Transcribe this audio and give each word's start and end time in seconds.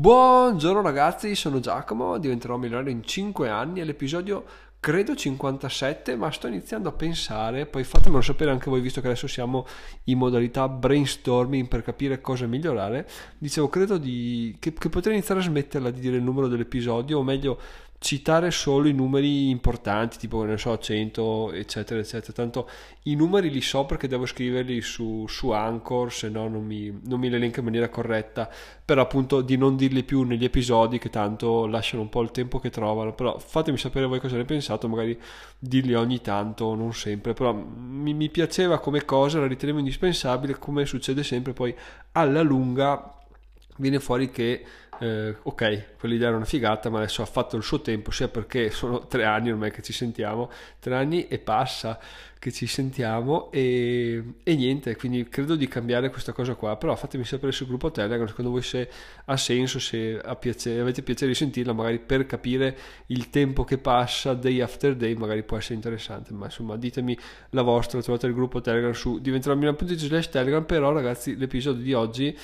Buongiorno 0.00 0.80
ragazzi, 0.80 1.34
sono 1.34 1.58
Giacomo, 1.58 2.18
diventerò 2.18 2.56
milionario 2.56 2.92
in 2.92 3.02
5 3.02 3.48
anni, 3.48 3.80
è 3.80 3.84
l'episodio 3.84 4.44
credo 4.78 5.16
57, 5.16 6.14
ma 6.14 6.30
sto 6.30 6.46
iniziando 6.46 6.88
a 6.88 6.92
pensare, 6.92 7.66
poi 7.66 7.82
fatemelo 7.82 8.20
sapere 8.20 8.52
anche 8.52 8.70
voi 8.70 8.80
visto 8.80 9.00
che 9.00 9.08
adesso 9.08 9.26
siamo 9.26 9.66
in 10.04 10.18
modalità 10.18 10.68
brainstorming 10.68 11.66
per 11.66 11.82
capire 11.82 12.20
cosa 12.20 12.46
migliorare, 12.46 13.08
dicevo 13.38 13.68
credo 13.68 13.98
di, 13.98 14.54
che, 14.60 14.72
che 14.72 14.88
potrei 14.88 15.16
iniziare 15.16 15.40
a 15.40 15.44
smetterla 15.44 15.90
di 15.90 15.98
dire 15.98 16.16
il 16.16 16.22
numero 16.22 16.46
dell'episodio, 16.46 17.18
o 17.18 17.24
meglio 17.24 17.58
citare 18.00 18.52
solo 18.52 18.86
i 18.86 18.92
numeri 18.92 19.50
importanti, 19.50 20.18
tipo 20.18 20.44
ne 20.44 20.56
so, 20.56 20.78
100, 20.78 21.52
eccetera, 21.52 22.00
eccetera. 22.00 22.32
Tanto 22.32 22.68
i 23.04 23.16
numeri 23.16 23.50
li 23.50 23.60
so 23.60 23.84
perché 23.86 24.06
devo 24.06 24.24
scriverli 24.24 24.80
su, 24.80 25.26
su 25.26 25.50
Anchor, 25.50 26.12
se 26.12 26.28
no 26.28 26.46
non 26.48 26.64
mi, 26.64 26.96
non 27.04 27.18
mi 27.18 27.28
li 27.28 27.34
elenca 27.34 27.58
in 27.58 27.64
maniera 27.64 27.88
corretta. 27.88 28.48
Però 28.84 29.02
appunto 29.02 29.40
di 29.40 29.56
non 29.56 29.76
dirli 29.76 30.04
più 30.04 30.22
negli 30.22 30.44
episodi 30.44 30.98
che 30.98 31.10
tanto 31.10 31.66
lasciano 31.66 32.02
un 32.02 32.08
po' 32.08 32.22
il 32.22 32.30
tempo 32.30 32.60
che 32.60 32.70
trovano. 32.70 33.14
Però 33.14 33.36
fatemi 33.38 33.76
sapere 33.76 34.06
voi 34.06 34.20
cosa 34.20 34.36
ne 34.36 34.44
pensate, 34.44 34.86
magari 34.86 35.18
dirli 35.58 35.94
ogni 35.94 36.20
tanto, 36.20 36.74
non 36.74 36.94
sempre. 36.94 37.32
Però 37.34 37.52
mi, 37.52 38.14
mi 38.14 38.28
piaceva 38.30 38.78
come 38.78 39.04
cosa, 39.04 39.40
la 39.40 39.46
ritenevo 39.48 39.78
indispensabile, 39.78 40.58
come 40.58 40.86
succede 40.86 41.24
sempre 41.24 41.52
poi 41.52 41.74
alla 42.12 42.42
lunga 42.42 43.14
viene 43.78 44.00
fuori 44.00 44.30
che 44.30 44.64
eh, 44.98 45.36
ok, 45.42 45.96
quell'idea 45.98 46.28
era 46.28 46.36
una 46.36 46.44
figata, 46.44 46.90
ma 46.90 46.98
adesso 46.98 47.22
ha 47.22 47.26
fatto 47.26 47.56
il 47.56 47.62
suo 47.62 47.80
tempo, 47.80 48.10
sia 48.10 48.28
perché 48.28 48.70
sono 48.70 49.06
tre 49.06 49.24
anni 49.24 49.50
ormai 49.50 49.70
che 49.70 49.82
ci 49.82 49.92
sentiamo, 49.92 50.50
tre 50.80 50.94
anni 50.94 51.28
e 51.28 51.38
passa 51.38 51.98
che 52.38 52.52
ci 52.52 52.66
sentiamo 52.66 53.50
e, 53.50 54.22
e, 54.42 54.54
niente, 54.54 54.94
quindi 54.96 55.28
credo 55.28 55.56
di 55.56 55.66
cambiare 55.66 56.10
questa 56.10 56.32
cosa 56.32 56.54
qua, 56.54 56.76
però 56.76 56.94
fatemi 56.94 57.24
sapere 57.24 57.52
sul 57.52 57.66
gruppo 57.66 57.90
Telegram 57.90 58.26
secondo 58.26 58.50
voi 58.50 58.62
se 58.62 58.88
ha 59.24 59.36
senso, 59.36 59.78
se 59.78 60.18
ha 60.22 60.36
piacere, 60.36 60.80
avete 60.80 61.02
piacere 61.02 61.32
di 61.32 61.36
sentirla, 61.36 61.72
magari 61.72 61.98
per 61.98 62.26
capire 62.26 62.76
il 63.06 63.30
tempo 63.30 63.64
che 63.64 63.78
passa 63.78 64.34
day 64.34 64.60
after 64.60 64.94
day, 64.94 65.14
magari 65.14 65.42
può 65.42 65.56
essere 65.56 65.74
interessante, 65.74 66.32
ma 66.32 66.46
insomma 66.46 66.76
ditemi 66.76 67.18
la 67.50 67.62
vostra, 67.62 68.00
trovate 68.00 68.26
il 68.26 68.34
gruppo 68.34 68.60
Telegram 68.60 68.92
su 68.92 69.18
diventerò.it 69.18 69.94
slash 69.94 70.28
Telegram, 70.28 70.64
però 70.64 70.92
ragazzi 70.92 71.36
l'episodio 71.36 71.82
di 71.82 71.92
oggi 71.92 72.38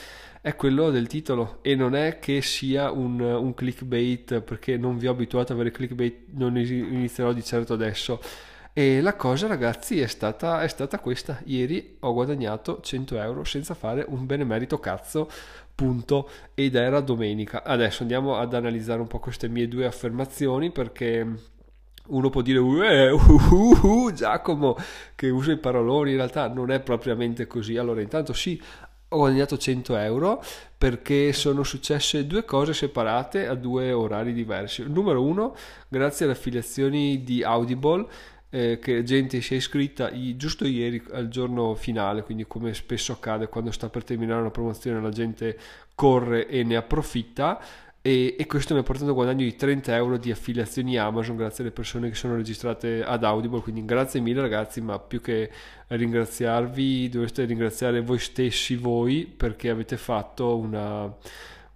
è 0.45 0.57
quello 0.57 0.91
del 0.91 1.07
titolo 1.07 1.61
e 1.63 1.75
non 1.75 1.95
è 1.95 2.19
che 2.19 2.43
sia 2.43 2.91
un, 2.91 3.19
un 3.19 3.55
clickbait 3.55 4.41
perché 4.41 4.77
non 4.77 4.99
vi 4.99 5.07
ho 5.07 5.13
abituato 5.13 5.53
ad 5.53 5.59
avere 5.59 5.75
clickbait, 5.75 6.27
non 6.33 6.59
inizierò 6.59 7.33
di 7.33 7.43
certo 7.43 7.73
adesso. 7.73 8.21
E 8.77 9.01
la 9.01 9.15
cosa 9.15 9.47
ragazzi 9.47 10.01
è 10.01 10.09
stata, 10.09 10.61
è 10.63 10.67
stata 10.67 10.99
questa, 10.99 11.41
ieri 11.45 11.97
ho 12.01 12.13
guadagnato 12.13 12.81
100 12.81 13.21
euro 13.21 13.45
senza 13.45 13.73
fare 13.75 14.05
un 14.09 14.27
benemerito 14.27 14.81
cazzo 14.81 15.31
punto 15.73 16.29
ed 16.55 16.75
era 16.75 16.99
domenica. 16.99 17.63
Adesso 17.63 18.03
andiamo 18.03 18.37
ad 18.37 18.53
analizzare 18.53 19.01
un 19.01 19.07
po' 19.07 19.21
queste 19.21 19.47
mie 19.47 19.69
due 19.69 19.87
affermazioni 19.87 20.73
perché 20.73 21.25
uno 22.07 22.31
può 22.31 22.41
dire 22.41 22.59
uh, 22.59 23.17
uh, 23.17 23.87
uh, 23.87 24.13
Giacomo 24.13 24.77
che 25.15 25.31
usa 25.31 25.53
i 25.53 25.59
paroloni, 25.59 26.11
in 26.11 26.17
realtà 26.17 26.49
non 26.49 26.73
è 26.73 26.81
propriamente 26.81 27.47
così. 27.47 27.77
Allora 27.77 28.01
intanto 28.01 28.33
sì, 28.33 28.61
ho 29.09 29.19
guadagnato 29.19 29.57
100 29.57 29.97
euro 29.99 30.43
perché 30.77 31.33
sono 31.33 31.63
successe 31.63 32.27
due 32.27 32.45
cose 32.45 32.75
separate 32.75 33.47
a 33.47 33.55
due 33.55 33.93
orari 33.93 34.33
diversi. 34.33 34.85
Numero 34.87 35.23
uno, 35.23 35.55
grazie 35.89 36.25
alle 36.25 36.35
affiliazioni 36.35 37.23
di 37.23 37.43
Audible, 37.45 38.07
eh, 38.55 38.79
che 38.79 39.03
gente 39.03 39.41
si 39.41 39.55
è 39.55 39.57
iscritta 39.57 40.13
giusto 40.37 40.65
ieri 40.65 41.03
al 41.11 41.27
giorno 41.27 41.75
finale, 41.75 42.23
quindi 42.23 42.47
come 42.47 42.73
spesso 42.73 43.11
accade 43.11 43.49
quando 43.49 43.73
sta 43.73 43.89
per 43.89 44.05
terminare 44.05 44.43
una 44.43 44.53
promozione 44.53 45.01
la 45.01 45.09
gente 45.09 45.59
corre 45.97 46.47
e 46.47 46.63
ne 46.63 46.77
approfitta 46.77 47.61
e, 48.01 48.37
e, 48.39 48.47
questo 48.47 48.75
mi 48.75 48.81
ha 48.81 48.85
portato 48.85 49.11
a 49.11 49.15
guadagno 49.15 49.43
di 49.43 49.57
30 49.57 49.97
euro 49.97 50.19
di 50.19 50.31
affiliazioni 50.31 50.97
Amazon 50.97 51.35
grazie 51.35 51.65
alle 51.65 51.73
persone 51.73 52.09
che 52.11 52.15
sono 52.15 52.37
registrate 52.37 53.03
ad 53.03 53.25
Audible 53.25 53.61
quindi 53.61 53.85
grazie 53.85 54.21
mille 54.21 54.41
ragazzi 54.41 54.81
ma 54.81 55.01
più 55.01 55.21
che 55.21 55.51
ringraziarvi 55.89 57.09
dovreste 57.09 57.45
ringraziare 57.47 58.03
voi 58.03 58.21
stessi 58.21 58.77
voi 58.77 59.25
perché 59.27 59.69
avete 59.69 59.97
fatto 59.97 60.57
una, 60.57 61.13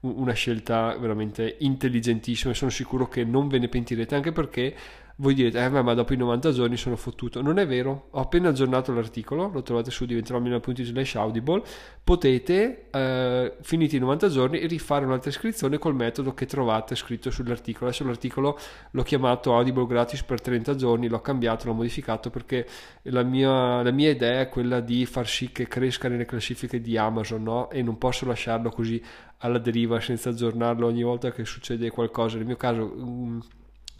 una 0.01 0.33
scelta 0.33 0.97
veramente 0.97 1.57
intelligentissima 1.59 2.53
e 2.53 2.55
sono 2.55 2.71
sicuro 2.71 3.09
che 3.09 3.25
non 3.25 3.49
ve 3.49 3.59
ne 3.59 3.67
pentirete 3.69 4.15
anche 4.15 4.31
perché 4.31 4.77
voi 5.21 5.35
direte, 5.35 5.65
eh, 5.65 5.69
ma 5.69 5.95
dopo 5.95 6.13
i 6.13 6.17
90 6.17 6.53
giorni 6.53 6.77
sono 6.77 6.95
fottuto. 6.95 7.43
Non 7.43 7.59
è 7.59 7.67
vero, 7.67 8.07
ho 8.11 8.21
appena 8.21 8.51
aggiornato 8.51 8.93
l'articolo, 8.93 9.51
lo 9.53 9.63
trovate 9.63 9.91
su 9.91 10.05
diventerò.it 10.05 10.83
slash 10.83 11.17
audible. 11.17 11.63
Potete, 12.05 12.87
eh, 12.93 13.57
finiti 13.61 13.97
i 13.97 13.99
90 13.99 14.29
giorni, 14.29 14.65
rifare 14.69 15.05
un'altra 15.05 15.31
iscrizione 15.31 15.79
col 15.79 15.97
metodo 15.97 16.35
che 16.35 16.47
trovate 16.47 16.95
scritto 16.95 17.33
sull'articolo. 17.33 17.87
Adesso 17.87 18.05
l'articolo 18.05 18.59
l'ho 18.93 19.03
chiamato 19.03 19.57
Audible 19.57 19.87
gratis 19.87 20.23
per 20.23 20.41
30 20.41 20.77
giorni, 20.77 21.09
l'ho 21.09 21.21
cambiato, 21.21 21.67
l'ho 21.67 21.75
modificato 21.75 22.31
perché 22.31 22.65
la 23.03 23.25
mia, 23.25 23.83
la 23.83 23.91
mia 23.91 24.11
idea 24.11 24.43
è 24.43 24.49
quella 24.49 24.79
di 24.79 25.05
far 25.05 25.27
sì 25.27 25.51
che 25.51 25.67
cresca 25.67 26.09
nelle 26.09 26.27
classifiche 26.27 26.81
di 26.81 26.97
Amazon, 26.97 27.43
no? 27.43 27.71
E 27.71 27.83
non 27.83 27.99
posso 27.99 28.25
lasciarlo 28.25 28.71
così 28.71 29.03
alla 29.39 29.59
deriva 29.59 29.99
senza 29.99 30.31
aggiornarlo 30.31 30.87
ogni 30.87 31.03
volta 31.03 31.33
che 31.33 31.45
succede 31.45 31.91
qualcosa. 31.91 32.37
Nel 32.37 32.47
mio 32.47 32.57
caso... 32.57 32.85
Um, 32.85 33.43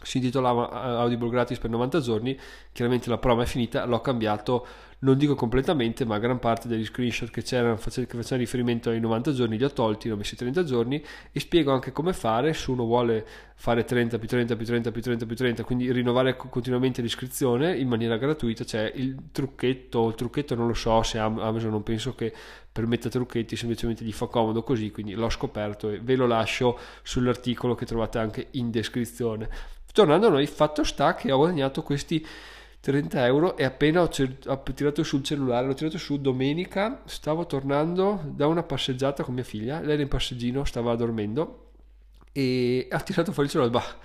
si 0.01 0.17
intitolava 0.17 0.69
eh, 0.71 0.87
Audible 1.01 1.29
gratis 1.29 1.57
per 1.57 1.69
90 1.69 1.99
giorni, 1.99 2.37
chiaramente 2.71 3.09
la 3.09 3.17
prova 3.17 3.43
è 3.43 3.45
finita, 3.45 3.85
l'ho 3.85 4.01
cambiato, 4.01 4.65
non 4.99 5.17
dico 5.17 5.35
completamente, 5.35 6.03
ma 6.03 6.19
gran 6.19 6.39
parte 6.39 6.67
degli 6.67 6.83
screenshot 6.83 7.29
che 7.29 7.41
c'erano 7.41 7.75
che 7.75 7.81
facevano 7.81 8.37
riferimento 8.37 8.89
ai 8.89 8.99
90 8.99 9.31
giorni 9.31 9.57
li 9.57 9.63
ho 9.63 9.71
tolti, 9.71 10.07
li 10.07 10.13
ho 10.13 10.17
messi 10.17 10.35
30 10.35 10.63
giorni 10.63 11.01
e 11.31 11.39
spiego 11.39 11.71
anche 11.71 11.91
come 11.91 12.11
fare 12.11 12.53
se 12.53 12.69
uno 12.71 12.83
vuole 12.83 13.25
fare 13.55 13.85
30 13.85 14.17
più 14.19 14.27
30 14.27 14.55
più 14.55 14.65
30 14.65 14.91
più 14.91 15.01
30 15.01 15.25
più 15.25 15.35
30, 15.35 15.63
quindi 15.63 15.91
rinnovare 15.91 16.35
continuamente 16.35 17.01
l'iscrizione 17.01 17.77
in 17.77 17.87
maniera 17.87 18.17
gratuita, 18.17 18.63
c'è 18.63 18.91
il 18.95 19.15
trucchetto, 19.31 20.09
il 20.09 20.15
trucchetto 20.15 20.55
non 20.55 20.67
lo 20.67 20.73
so 20.73 21.01
se 21.03 21.17
Amazon 21.17 21.71
non 21.71 21.83
penso 21.83 22.13
che 22.13 22.33
permetta 22.71 23.09
trucchetti, 23.09 23.55
semplicemente 23.55 24.03
gli 24.03 24.11
fa 24.11 24.27
comodo 24.27 24.63
così, 24.63 24.91
quindi 24.91 25.13
l'ho 25.13 25.29
scoperto 25.29 25.89
e 25.89 25.99
ve 25.99 26.15
lo 26.15 26.27
lascio 26.27 26.77
sull'articolo 27.03 27.75
che 27.75 27.85
trovate 27.85 28.17
anche 28.17 28.47
in 28.51 28.69
descrizione. 28.69 29.77
Tornando 29.99 30.27
a 30.27 30.29
noi, 30.29 30.47
fatto 30.47 30.85
sta 30.85 31.13
che 31.13 31.29
ho 31.29 31.35
guadagnato 31.35 31.83
questi 31.83 32.25
30 32.79 33.25
euro 33.25 33.57
e 33.57 33.65
appena 33.65 34.01
ho, 34.01 34.07
cer- 34.07 34.47
ho, 34.47 34.63
tirato 34.73 35.03
sul 35.03 35.21
cellulare, 35.25 35.67
l'ho 35.67 35.73
tirato 35.73 35.97
su 35.97 36.21
domenica, 36.21 37.01
stavo 37.03 37.45
tornando 37.45 38.21
da 38.23 38.47
una 38.47 38.63
passeggiata 38.63 39.23
con 39.23 39.33
mia 39.33 39.43
figlia, 39.43 39.81
lei 39.81 39.95
era 39.95 40.01
in 40.01 40.07
passeggino, 40.07 40.63
stava 40.63 40.95
dormendo 40.95 41.71
e 42.31 42.87
ha 42.89 43.01
tirato 43.01 43.33
fuori 43.33 43.49
il 43.49 43.53
cellulare, 43.53 43.77
bah 43.77 43.97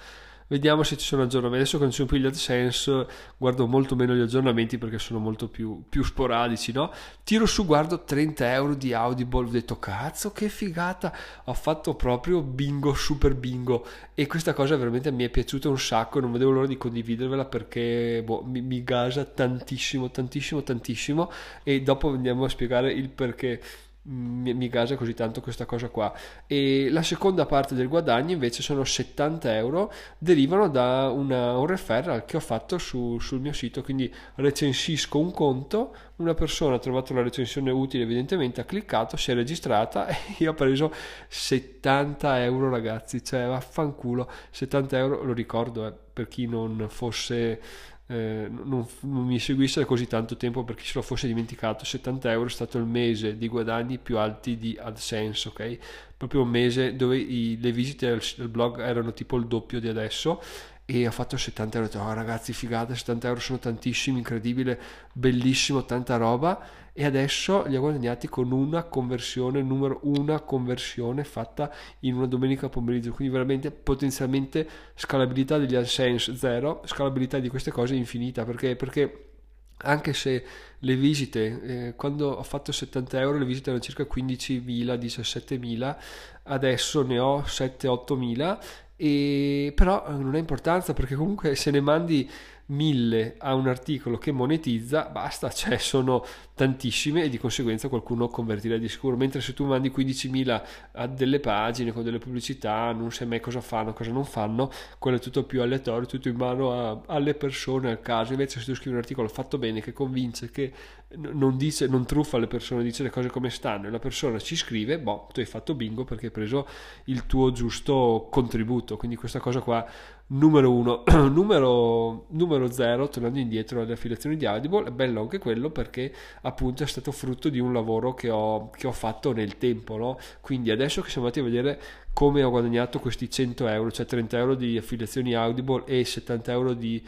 Vediamo 0.46 0.82
se 0.82 0.96
ci 0.98 1.06
sono 1.06 1.22
aggiornamenti. 1.22 1.62
Adesso 1.62 1.78
con 1.78 1.92
sono 1.92 2.08
più 2.08 2.18
gli 2.18 2.26
AdSense 2.26 3.06
guardo 3.38 3.66
molto 3.66 3.96
meno 3.96 4.14
gli 4.14 4.20
aggiornamenti 4.20 4.76
perché 4.76 4.98
sono 4.98 5.18
molto 5.18 5.48
più, 5.48 5.84
più 5.88 6.04
sporadici, 6.04 6.72
no? 6.72 6.92
Tiro 7.24 7.46
su, 7.46 7.64
guardo 7.64 8.04
30 8.04 8.52
euro 8.52 8.74
di 8.74 8.92
Audible, 8.92 9.46
ho 9.46 9.50
detto 9.50 9.78
cazzo 9.78 10.32
che 10.32 10.48
figata, 10.48 11.16
ho 11.44 11.54
fatto 11.54 11.94
proprio 11.94 12.42
bingo, 12.42 12.92
super 12.92 13.34
bingo 13.34 13.86
e 14.14 14.26
questa 14.26 14.52
cosa 14.52 14.76
veramente 14.76 15.10
mi 15.10 15.24
è 15.24 15.30
piaciuta 15.30 15.68
un 15.68 15.78
sacco, 15.78 16.20
non 16.20 16.32
vedevo 16.32 16.50
l'ora 16.50 16.66
di 16.66 16.76
condividervela 16.76 17.46
perché 17.46 18.22
boh, 18.24 18.42
mi, 18.44 18.60
mi 18.60 18.84
gasa 18.84 19.24
tantissimo, 19.24 20.10
tantissimo, 20.10 20.62
tantissimo 20.62 21.32
e 21.62 21.80
dopo 21.80 22.10
andiamo 22.10 22.44
a 22.44 22.48
spiegare 22.50 22.92
il 22.92 23.08
perché 23.08 23.60
mi, 24.04 24.52
mi 24.54 24.68
gasa 24.68 24.96
così 24.96 25.14
tanto 25.14 25.40
questa 25.40 25.64
cosa 25.66 25.88
qua. 25.88 26.12
E 26.46 26.88
la 26.90 27.02
seconda 27.02 27.46
parte 27.46 27.74
del 27.74 27.88
guadagno 27.88 28.32
invece 28.32 28.62
sono 28.62 28.84
70 28.84 29.54
euro 29.56 29.92
derivano 30.18 30.68
da 30.68 31.10
una, 31.10 31.56
un 31.56 31.66
referral 31.66 32.24
che 32.24 32.36
ho 32.36 32.40
fatto 32.40 32.78
su, 32.78 33.18
sul 33.18 33.40
mio 33.40 33.52
sito. 33.52 33.82
Quindi 33.82 34.12
recensisco 34.36 35.18
un 35.18 35.30
conto 35.30 35.94
una 36.16 36.34
persona 36.34 36.76
ha 36.76 36.78
trovato 36.78 37.12
la 37.12 37.22
recensione 37.22 37.72
utile 37.72 38.04
evidentemente 38.04 38.60
ha 38.60 38.64
cliccato 38.64 39.16
si 39.16 39.32
è 39.32 39.34
registrata 39.34 40.06
e 40.06 40.16
io 40.38 40.52
ho 40.52 40.54
preso 40.54 40.92
70 41.28 42.42
euro 42.44 42.70
ragazzi. 42.70 43.22
Cioè 43.24 43.46
vaffanculo 43.46 44.30
70 44.50 44.96
euro 44.96 45.24
lo 45.24 45.32
ricordo 45.32 45.86
eh, 45.86 45.92
per 46.12 46.28
chi 46.28 46.46
non 46.46 46.86
fosse 46.88 47.60
eh, 48.06 48.48
non, 48.50 48.86
non, 49.00 49.24
mi 49.24 49.38
seguisse 49.38 49.80
da 49.80 49.86
così 49.86 50.06
tanto 50.06 50.36
tempo 50.36 50.62
perché 50.62 50.84
se 50.84 50.92
lo 50.94 51.02
fosse 51.02 51.26
dimenticato 51.26 51.86
70 51.86 52.30
euro 52.30 52.46
è 52.46 52.50
stato 52.50 52.76
il 52.76 52.84
mese 52.84 53.38
di 53.38 53.48
guadagni 53.48 53.98
più 53.98 54.18
alti 54.18 54.58
di 54.58 54.76
AdSense 54.78 55.48
ok? 55.48 55.78
Proprio 56.16 56.42
un 56.42 56.48
mese 56.48 56.96
dove 56.96 57.16
i, 57.16 57.58
le 57.58 57.72
visite 57.72 58.08
al, 58.08 58.48
blog 58.48 58.80
erano 58.80 59.14
tipo 59.14 59.36
il 59.36 59.46
doppio 59.46 59.80
di 59.80 59.88
adesso 59.88 60.42
e 60.84 61.06
ho 61.06 61.10
fatto 61.10 61.38
70 61.38 61.78
euro 61.78 61.88
ho 61.88 61.92
detto 61.92 62.04
oh, 62.04 62.12
ragazzi 62.12 62.52
figata 62.52 62.94
70 62.94 63.26
euro 63.26 63.40
sono 63.40 63.58
tantissimi 63.58 64.18
incredibile 64.18 64.78
bellissimo 65.12 65.86
tanta 65.86 66.18
roba 66.18 66.60
e 66.96 67.04
adesso 67.04 67.64
li 67.66 67.74
ha 67.74 67.80
guadagnati 67.80 68.28
con 68.28 68.52
una 68.52 68.84
conversione, 68.84 69.60
numero 69.62 69.98
una 70.04 70.40
conversione 70.40 71.24
fatta 71.24 71.68
in 72.00 72.14
una 72.14 72.26
domenica 72.26 72.68
pomeriggio, 72.68 73.10
quindi 73.10 73.32
veramente 73.32 73.72
potenzialmente 73.72 74.68
scalabilità 74.94 75.58
degli 75.58 75.74
AdSense 75.74 76.36
zero, 76.36 76.82
scalabilità 76.84 77.40
di 77.40 77.48
queste 77.48 77.72
cose 77.72 77.96
infinita, 77.96 78.44
perché, 78.44 78.76
perché 78.76 79.30
anche 79.78 80.12
se 80.12 80.44
le 80.78 80.94
visite, 80.94 81.88
eh, 81.88 81.94
quando 81.96 82.28
ho 82.30 82.42
fatto 82.44 82.70
70 82.70 83.18
euro 83.18 83.38
le 83.38 83.44
visite 83.44 83.70
erano 83.70 83.82
circa 83.82 84.04
15.000, 84.04 84.94
17.000, 84.94 85.96
adesso 86.44 87.02
ne 87.02 87.18
ho 87.18 87.40
7-8.000 87.40 88.58
e 88.96 89.72
però 89.74 90.08
non 90.10 90.34
ha 90.34 90.38
importanza 90.38 90.94
perché 90.94 91.16
comunque 91.16 91.56
se 91.56 91.72
ne 91.72 91.80
mandi 91.80 92.30
1000 92.66 93.36
a 93.38 93.54
un 93.54 93.68
articolo 93.68 94.16
che 94.16 94.32
monetizza, 94.32 95.08
basta, 95.10 95.50
cioè 95.52 95.76
sono 95.78 96.24
tantissime 96.54 97.24
e 97.24 97.28
di 97.28 97.38
conseguenza 97.38 97.88
qualcuno 97.88 98.28
convertirà 98.28 98.76
di 98.76 98.88
sicuro. 98.88 99.16
Mentre 99.16 99.40
se 99.40 99.52
tu 99.52 99.64
mandi 99.64 99.90
15.000 99.90 100.62
a 100.92 101.06
delle 101.06 101.40
pagine 101.40 101.92
con 101.92 102.02
delle 102.02 102.18
pubblicità, 102.18 102.92
non 102.92 103.10
sai 103.12 103.26
mai 103.26 103.40
cosa 103.40 103.60
fanno, 103.60 103.92
cosa 103.92 104.12
non 104.12 104.24
fanno, 104.24 104.70
quello 104.98 105.16
è 105.16 105.20
tutto 105.20 105.44
più 105.44 105.60
aleatorio, 105.60 106.06
tutto 106.06 106.28
in 106.28 106.36
mano 106.36 106.72
a, 106.72 107.02
alle 107.06 107.34
persone, 107.34 107.90
al 107.90 108.00
caso. 108.00 108.32
Invece 108.32 108.60
se 108.60 108.66
tu 108.66 108.74
scrivi 108.74 108.92
un 108.92 108.98
articolo 108.98 109.28
fatto 109.28 109.58
bene, 109.58 109.80
che 109.80 109.92
convince, 109.92 110.50
che 110.50 110.72
non, 111.16 111.56
dice, 111.56 111.86
non 111.86 112.06
truffa 112.06 112.38
le 112.38 112.46
persone, 112.46 112.82
dice 112.82 113.02
le 113.02 113.10
cose 113.10 113.28
come 113.28 113.50
stanno 113.50 113.86
e 113.86 113.90
la 113.90 113.98
persona 113.98 114.38
ci 114.38 114.56
scrive, 114.56 114.98
boh, 114.98 115.28
tu 115.32 115.40
hai 115.40 115.46
fatto 115.46 115.74
bingo 115.74 116.04
perché 116.04 116.26
hai 116.26 116.32
preso 116.32 116.66
il 117.04 117.26
tuo 117.26 117.52
giusto 117.52 118.28
contributo. 118.30 118.96
Quindi 118.96 119.16
questa 119.16 119.40
cosa 119.40 119.60
qua 119.60 119.86
numero 120.28 120.72
uno. 120.72 121.02
numero, 121.30 122.26
numero 122.30 122.70
zero, 122.70 123.08
tornando 123.08 123.38
indietro 123.38 123.82
alle 123.82 123.92
affiliazioni 123.92 124.36
di 124.36 124.46
Audible, 124.46 124.88
è 124.88 124.90
bello 124.90 125.20
anche 125.20 125.38
quello 125.38 125.70
perché 125.70 126.12
appunto 126.42 126.82
è 126.82 126.86
stato 126.86 127.12
frutto 127.12 127.48
di 127.48 127.58
un 127.58 127.72
lavoro 127.72 128.14
che 128.14 128.30
ho, 128.30 128.70
che 128.70 128.86
ho 128.86 128.92
fatto 128.92 129.32
nel 129.32 129.58
tempo, 129.58 129.96
no? 129.96 130.18
Quindi 130.40 130.70
adesso 130.70 131.02
che 131.02 131.10
siamo 131.10 131.26
andati 131.26 131.46
a 131.46 131.50
vedere 131.50 131.80
come 132.12 132.42
ho 132.42 132.50
guadagnato 132.50 133.00
questi 133.00 133.28
100 133.28 133.68
euro, 133.68 133.90
cioè 133.90 134.06
30 134.06 134.38
euro 134.38 134.54
di 134.54 134.76
affiliazioni 134.78 135.34
Audible 135.34 135.84
e 135.86 136.04
70 136.04 136.52
euro 136.52 136.72
di, 136.74 137.02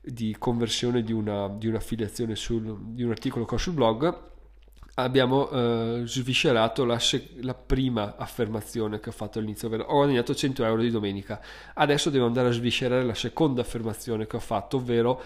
di 0.00 0.36
conversione 0.38 1.02
di, 1.02 1.12
una, 1.12 1.48
di 1.48 1.66
un'affiliazione 1.66 2.36
sul, 2.36 2.78
di 2.92 3.02
un 3.02 3.10
articolo 3.10 3.44
che 3.44 3.54
ho 3.54 3.58
sul 3.58 3.74
blog, 3.74 4.30
abbiamo 4.94 5.48
eh, 5.50 6.02
sviscerato 6.04 6.84
la, 6.84 6.98
la, 7.40 7.54
prima 7.54 8.16
affermazione 8.16 9.00
che 9.00 9.08
ho 9.08 9.12
fatto 9.12 9.38
all'inizio, 9.38 9.68
ovvero 9.68 9.84
ho 9.84 9.96
guadagnato 9.96 10.34
100 10.34 10.64
euro 10.64 10.82
di 10.82 10.90
domenica. 10.90 11.40
Adesso 11.74 12.10
devo 12.10 12.26
andare 12.26 12.48
a 12.48 12.52
sviscerare 12.52 13.04
la 13.04 13.14
seconda 13.14 13.62
affermazione 13.62 14.26
che 14.26 14.36
ho 14.36 14.40
fatto, 14.40 14.76
ovvero 14.76 15.22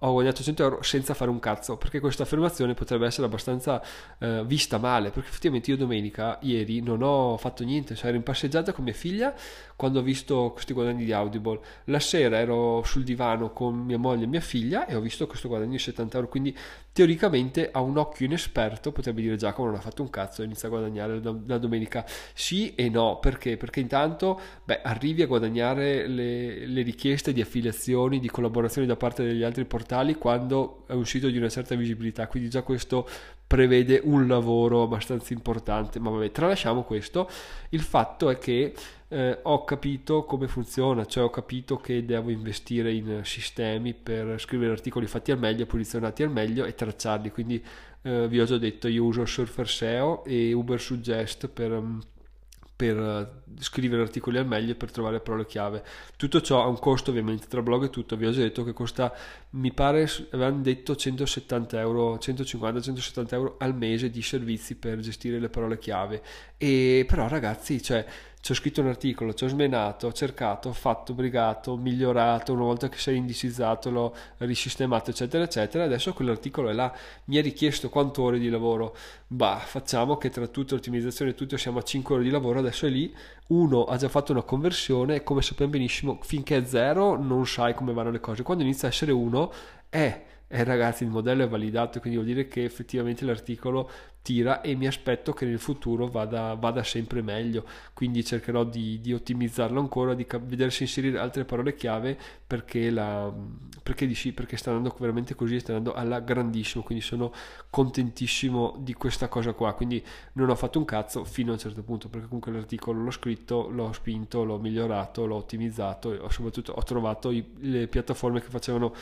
ho 0.00 0.12
guadagnato 0.12 0.42
100 0.42 0.62
euro 0.62 0.82
senza 0.82 1.14
fare 1.14 1.30
un 1.30 1.38
cazzo, 1.38 1.76
perché 1.76 2.00
questa 2.00 2.24
affermazione 2.24 2.74
potrebbe 2.74 3.06
essere 3.06 3.26
abbastanza 3.26 3.82
eh, 4.18 4.42
vista 4.44 4.78
male, 4.78 5.10
perché 5.10 5.28
effettivamente 5.28 5.70
io 5.70 5.76
domenica, 5.76 6.38
ieri, 6.42 6.80
non 6.80 7.02
ho 7.02 7.36
fatto 7.36 7.64
niente, 7.64 7.94
cioè 7.94 8.08
ero 8.08 8.16
in 8.16 8.22
passeggiata 8.22 8.72
con 8.72 8.84
mia 8.84 8.92
figlia 8.92 9.34
quando 9.76 10.00
ho 10.00 10.02
visto 10.02 10.50
questi 10.52 10.72
guadagni 10.72 11.04
di 11.04 11.12
Audible. 11.12 11.60
La 11.84 12.00
sera 12.00 12.38
ero 12.38 12.82
sul 12.84 13.04
divano 13.04 13.52
con 13.52 13.74
mia 13.76 13.98
moglie 13.98 14.24
e 14.24 14.26
mia 14.26 14.40
figlia 14.40 14.86
e 14.86 14.94
ho 14.94 15.00
visto 15.00 15.26
questo 15.26 15.48
guadagno 15.48 15.72
di 15.72 15.78
70 15.78 16.16
euro, 16.16 16.28
quindi 16.28 16.56
teoricamente 16.96 17.70
a 17.70 17.80
un 17.80 17.98
occhio 17.98 18.24
inesperto 18.24 18.90
potrebbe 18.90 19.20
dire 19.20 19.36
Giacomo 19.36 19.68
non 19.68 19.76
ha 19.76 19.82
fatto 19.82 20.00
un 20.00 20.08
cazzo 20.08 20.40
e 20.40 20.46
inizia 20.46 20.68
a 20.68 20.70
guadagnare 20.70 21.20
la 21.22 21.58
domenica. 21.58 22.06
Sì 22.32 22.74
e 22.74 22.88
no, 22.88 23.18
perché? 23.18 23.58
Perché 23.58 23.80
intanto 23.80 24.40
beh, 24.64 24.80
arrivi 24.80 25.20
a 25.20 25.26
guadagnare 25.26 26.06
le, 26.06 26.66
le 26.66 26.82
richieste 26.82 27.34
di 27.34 27.42
affiliazioni, 27.42 28.18
di 28.18 28.30
collaborazioni 28.30 28.86
da 28.86 28.96
parte 28.96 29.24
degli 29.24 29.42
altri 29.42 29.65
portali 29.66 30.14
quando 30.14 30.84
è 30.86 30.92
uscito 30.92 31.28
di 31.28 31.36
una 31.36 31.48
certa 31.48 31.74
visibilità, 31.74 32.26
quindi 32.26 32.48
già 32.48 32.62
questo 32.62 33.08
prevede 33.46 34.00
un 34.02 34.26
lavoro 34.26 34.82
abbastanza 34.82 35.32
importante, 35.32 36.00
ma 36.00 36.10
vabbè, 36.10 36.30
tralasciamo 36.32 36.82
questo. 36.82 37.28
Il 37.70 37.80
fatto 37.80 38.28
è 38.28 38.38
che 38.38 38.74
eh, 39.08 39.38
ho 39.42 39.64
capito 39.64 40.24
come 40.24 40.48
funziona, 40.48 41.04
cioè 41.06 41.24
ho 41.24 41.30
capito 41.30 41.76
che 41.76 42.04
devo 42.04 42.30
investire 42.30 42.92
in 42.92 43.20
sistemi 43.22 43.94
per 43.94 44.40
scrivere 44.40 44.72
articoli 44.72 45.06
fatti 45.06 45.30
al 45.30 45.38
meglio, 45.38 45.66
posizionati 45.66 46.22
al 46.24 46.30
meglio 46.30 46.64
e 46.64 46.74
tracciarli. 46.74 47.30
Quindi 47.30 47.64
eh, 48.02 48.26
vi 48.28 48.40
ho 48.40 48.44
già 48.44 48.58
detto, 48.58 48.88
io 48.88 49.04
uso 49.04 49.24
Surfer 49.24 49.68
SEO 49.68 50.24
e 50.24 50.52
Uber 50.52 50.80
Suggest 50.80 51.46
per 51.48 51.70
mm, 51.70 51.98
per 52.76 52.98
eh, 52.98 53.42
scrivere 53.58 54.02
articoli 54.02 54.36
al 54.36 54.46
meglio 54.46 54.72
e 54.72 54.74
per 54.74 54.90
trovare 54.90 55.20
parole 55.20 55.46
chiave. 55.46 55.82
Tutto 56.16 56.42
ciò 56.42 56.62
ha 56.62 56.66
un 56.66 56.78
costo 56.78 57.10
ovviamente 57.10 57.46
tra 57.48 57.62
blog 57.62 57.84
e 57.84 57.90
tutto, 57.90 58.16
vi 58.16 58.26
ho 58.26 58.30
già 58.30 58.42
detto 58.42 58.62
che 58.64 58.74
costa, 58.74 59.14
mi 59.50 59.72
pare, 59.72 60.02
avevano 60.30 60.60
detto 60.60 60.94
170 60.94 61.80
euro, 61.80 62.16
150-170 62.16 63.32
euro 63.32 63.56
al 63.58 63.74
mese 63.74 64.10
di 64.10 64.20
servizi 64.20 64.76
per 64.76 64.98
gestire 64.98 65.38
le 65.38 65.48
parole 65.48 65.78
chiave. 65.78 66.22
E 66.58 67.06
però 67.08 67.28
ragazzi, 67.28 67.82
cioè 67.82 68.04
ci 68.46 68.52
ho 68.52 68.54
scritto 68.54 68.80
un 68.80 68.86
articolo, 68.86 69.34
ci 69.34 69.42
ho 69.42 69.48
smenato, 69.48 70.06
ho 70.06 70.12
cercato, 70.12 70.68
ho 70.68 70.72
fatto, 70.72 71.14
brigato, 71.14 71.76
migliorato, 71.76 72.52
una 72.52 72.62
volta 72.62 72.88
che 72.88 72.96
sei 72.96 73.16
indicizzato 73.16 73.90
l'ho 73.90 74.14
risistemato, 74.36 75.10
eccetera, 75.10 75.42
eccetera, 75.42 75.82
adesso 75.82 76.12
quell'articolo 76.12 76.68
è 76.68 76.72
là, 76.72 76.94
mi 77.24 77.38
ha 77.38 77.42
richiesto 77.42 77.88
quante 77.88 78.20
ore 78.20 78.38
di 78.38 78.48
lavoro, 78.48 78.96
bah, 79.26 79.56
facciamo 79.56 80.16
che 80.16 80.30
tra 80.30 80.46
tutte 80.46 80.74
l'ottimizzazione 80.74 81.32
e 81.32 81.34
tutto 81.34 81.56
siamo 81.56 81.80
a 81.80 81.82
5 81.82 82.14
ore 82.14 82.22
di 82.22 82.30
lavoro, 82.30 82.60
adesso 82.60 82.86
è 82.86 82.88
lì, 82.88 83.12
uno 83.48 83.82
ha 83.82 83.96
già 83.96 84.08
fatto 84.08 84.30
una 84.30 84.42
conversione 84.42 85.16
e 85.16 85.22
come 85.24 85.42
sappiamo 85.42 85.72
benissimo, 85.72 86.20
finché 86.22 86.58
è 86.58 86.64
zero 86.64 87.20
non 87.20 87.48
sai 87.48 87.74
come 87.74 87.92
vanno 87.92 88.12
le 88.12 88.20
cose, 88.20 88.44
quando 88.44 88.62
inizia 88.62 88.86
a 88.86 88.92
essere 88.92 89.10
uno 89.10 89.52
è 89.88 90.24
eh 90.48 90.64
ragazzi 90.64 91.04
il 91.04 91.10
modello 91.10 91.44
è 91.44 91.48
validato 91.48 91.98
quindi 92.00 92.18
vuol 92.18 92.30
dire 92.32 92.46
che 92.48 92.64
effettivamente 92.64 93.24
l'articolo 93.24 93.90
tira 94.26 94.60
e 94.60 94.74
mi 94.74 94.88
aspetto 94.88 95.32
che 95.32 95.46
nel 95.46 95.60
futuro 95.60 96.08
vada, 96.08 96.54
vada 96.54 96.82
sempre 96.82 97.22
meglio. 97.22 97.64
Quindi 97.92 98.24
cercherò 98.24 98.64
di, 98.64 99.00
di 99.00 99.12
ottimizzarlo 99.14 99.78
ancora 99.78 100.14
di 100.14 100.26
cap- 100.26 100.44
vedere 100.44 100.70
se 100.70 100.82
inserire 100.82 101.16
altre 101.16 101.44
parole 101.44 101.76
chiave 101.76 102.18
perché, 102.44 102.90
la, 102.90 103.32
perché, 103.84 104.12
sì, 104.14 104.32
perché 104.32 104.56
sta 104.56 104.70
andando 104.70 104.96
veramente 104.98 105.36
così 105.36 105.60
sta 105.60 105.76
andando 105.76 105.96
alla 105.96 106.18
grandissimo. 106.18 106.82
Quindi 106.82 107.04
sono 107.04 107.32
contentissimo 107.70 108.74
di 108.80 108.94
questa 108.94 109.28
cosa 109.28 109.52
qua. 109.52 109.74
Quindi 109.74 110.04
non 110.32 110.50
ho 110.50 110.56
fatto 110.56 110.80
un 110.80 110.84
cazzo 110.84 111.24
fino 111.24 111.50
a 111.50 111.52
un 111.52 111.60
certo 111.60 111.84
punto 111.84 112.08
perché 112.08 112.26
comunque 112.26 112.50
l'articolo 112.50 113.00
l'ho 113.04 113.12
scritto 113.12 113.68
l'ho 113.68 113.92
spinto 113.92 114.42
l'ho 114.42 114.58
migliorato 114.58 115.24
l'ho 115.24 115.36
ottimizzato 115.36 116.12
e 116.12 116.30
soprattutto 116.30 116.72
ho 116.72 116.82
trovato 116.82 117.30
i, 117.30 117.52
le 117.60 117.86
piattaforme 117.86 118.40
che 118.40 118.48
facevano 118.48 118.92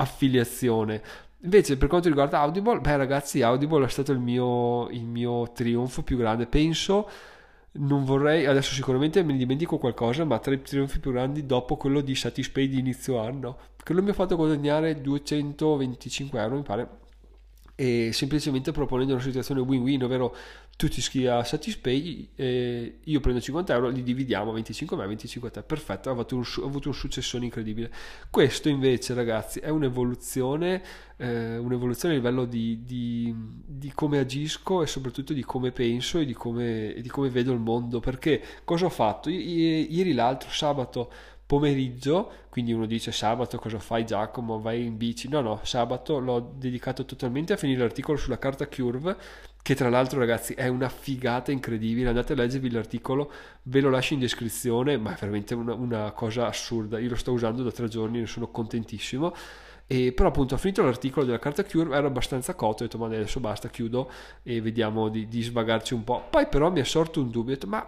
affiliazione. 0.00 1.02
Invece 1.42 1.76
per 1.76 1.88
quanto 1.88 2.08
riguarda 2.08 2.40
Audible, 2.40 2.80
beh 2.80 2.96
ragazzi, 2.96 3.42
Audible 3.42 3.86
è 3.86 3.88
stato 3.88 4.12
il 4.12 4.18
mio, 4.18 4.88
il 4.90 5.04
mio 5.04 5.50
trionfo 5.52 6.02
più 6.02 6.16
grande. 6.16 6.46
Penso, 6.46 7.08
non 7.72 8.04
vorrei, 8.04 8.46
adesso 8.46 8.74
sicuramente 8.74 9.22
me 9.22 9.32
ne 9.32 9.38
dimentico 9.38 9.78
qualcosa, 9.78 10.24
ma 10.24 10.38
tra 10.38 10.52
i 10.52 10.60
trionfi 10.60 10.98
più 11.00 11.12
grandi 11.12 11.46
dopo 11.46 11.76
quello 11.76 12.00
di 12.00 12.14
Satispay 12.14 12.68
di 12.68 12.78
inizio 12.78 13.18
anno, 13.18 13.58
quello 13.82 14.02
mi 14.02 14.10
ha 14.10 14.14
fatto 14.14 14.36
guadagnare 14.36 15.00
225 15.00 16.40
euro 16.40 16.56
mi 16.56 16.62
pare 16.62 16.88
e 17.80 18.10
semplicemente 18.12 18.72
proponendo 18.72 19.14
una 19.14 19.22
situazione 19.22 19.62
win-win, 19.62 20.04
ovvero 20.04 20.36
tu 20.80 20.88
ti 20.88 21.00
iscrivi 21.00 21.26
a 21.26 21.44
Satispay, 21.44 22.30
eh, 22.36 23.00
io 23.04 23.20
prendo 23.20 23.38
50 23.38 23.74
euro, 23.74 23.88
li 23.90 24.02
dividiamo 24.02 24.50
25 24.50 24.96
a 24.96 25.00
me, 25.00 25.06
25 25.08 25.48
a 25.48 25.50
te, 25.50 25.62
perfetto, 25.62 26.08
ho 26.08 26.12
avuto 26.12 26.36
un, 26.36 26.42
ho 26.56 26.64
avuto 26.64 26.88
un 26.88 26.94
successone 26.94 27.44
incredibile. 27.44 27.92
Questo 28.30 28.70
invece 28.70 29.12
ragazzi 29.12 29.58
è 29.58 29.68
un'evoluzione, 29.68 30.82
eh, 31.18 31.58
un'evoluzione 31.58 32.14
a 32.14 32.16
livello 32.16 32.46
di, 32.46 32.82
di, 32.82 33.34
di, 33.36 33.92
come 33.92 34.20
agisco 34.20 34.82
e 34.82 34.86
soprattutto 34.86 35.34
di 35.34 35.44
come 35.44 35.70
penso 35.70 36.18
e 36.18 36.24
di 36.24 36.32
come, 36.32 36.94
e 36.94 37.02
di 37.02 37.10
come 37.10 37.28
vedo 37.28 37.52
il 37.52 37.60
mondo, 37.60 38.00
perché 38.00 38.42
cosa 38.64 38.86
ho 38.86 38.90
fatto? 38.90 39.28
I, 39.28 39.86
ieri 39.94 40.14
l'altro 40.14 40.48
sabato 40.48 41.12
pomeriggio, 41.44 42.30
quindi 42.48 42.72
uno 42.72 42.86
dice 42.86 43.10
sabato 43.10 43.58
cosa 43.58 43.80
fai 43.80 44.06
Giacomo, 44.06 44.60
vai 44.60 44.84
in 44.84 44.96
bici? 44.96 45.28
No, 45.28 45.40
no, 45.40 45.60
sabato 45.64 46.20
l'ho 46.20 46.54
dedicato 46.56 47.04
totalmente 47.04 47.52
a 47.52 47.56
finire 47.56 47.80
l'articolo 47.80 48.16
sulla 48.16 48.38
carta 48.38 48.68
Curve, 48.68 49.16
che 49.62 49.74
tra 49.74 49.88
l'altro 49.88 50.18
ragazzi 50.18 50.54
è 50.54 50.68
una 50.68 50.88
figata 50.88 51.52
incredibile, 51.52 52.08
andate 52.08 52.32
a 52.32 52.36
leggervi 52.36 52.70
l'articolo, 52.70 53.30
ve 53.64 53.80
lo 53.80 53.90
lascio 53.90 54.14
in 54.14 54.20
descrizione, 54.20 54.96
ma 54.96 55.14
è 55.14 55.18
veramente 55.18 55.54
una, 55.54 55.74
una 55.74 56.10
cosa 56.12 56.46
assurda, 56.46 56.98
io 56.98 57.10
lo 57.10 57.16
sto 57.16 57.32
usando 57.32 57.62
da 57.62 57.70
tre 57.70 57.88
giorni, 57.88 58.20
ne 58.20 58.26
sono 58.26 58.48
contentissimo. 58.48 59.34
E 59.86 60.12
però 60.12 60.28
appunto 60.28 60.54
ho 60.54 60.58
finito 60.58 60.84
l'articolo 60.84 61.26
della 61.26 61.40
carta 61.40 61.64
Curve, 61.64 61.96
ero 61.96 62.06
abbastanza 62.06 62.54
cotto, 62.54 62.84
ho 62.84 62.86
detto 62.86 62.96
ma 62.96 63.06
adesso 63.06 63.40
basta, 63.40 63.68
chiudo 63.68 64.08
e 64.44 64.60
vediamo 64.60 65.08
di, 65.08 65.26
di 65.26 65.42
svagarci 65.42 65.94
un 65.94 66.04
po'. 66.04 66.26
Poi 66.30 66.46
però 66.46 66.70
mi 66.70 66.80
è 66.80 66.84
sorto 66.84 67.20
un 67.20 67.30
dubbio, 67.30 67.52
ho 67.52 67.54
detto 67.54 67.66
ma 67.66 67.86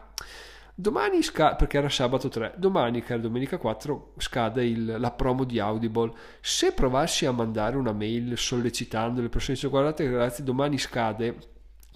Domani 0.74 1.22
scade, 1.22 1.56
perché 1.56 1.76
era 1.76 1.90
sabato 1.90 2.28
3, 2.28 2.54
domani 2.56 3.02
che 3.02 3.14
è 3.14 3.20
domenica 3.20 3.58
4 3.58 4.14
scade 4.16 4.64
il, 4.64 4.96
la 4.98 5.10
promo 5.10 5.44
di 5.44 5.58
Audible. 5.60 6.12
Se 6.40 6.72
provassi 6.72 7.26
a 7.26 7.30
mandare 7.30 7.76
una 7.76 7.92
mail 7.92 8.38
sollecitando 8.38 9.20
le 9.20 9.28
persone, 9.28 9.54
dice 9.54 9.68
guardate 9.68 10.10
ragazzi 10.10 10.42
domani 10.42 10.78
scade, 10.78 11.36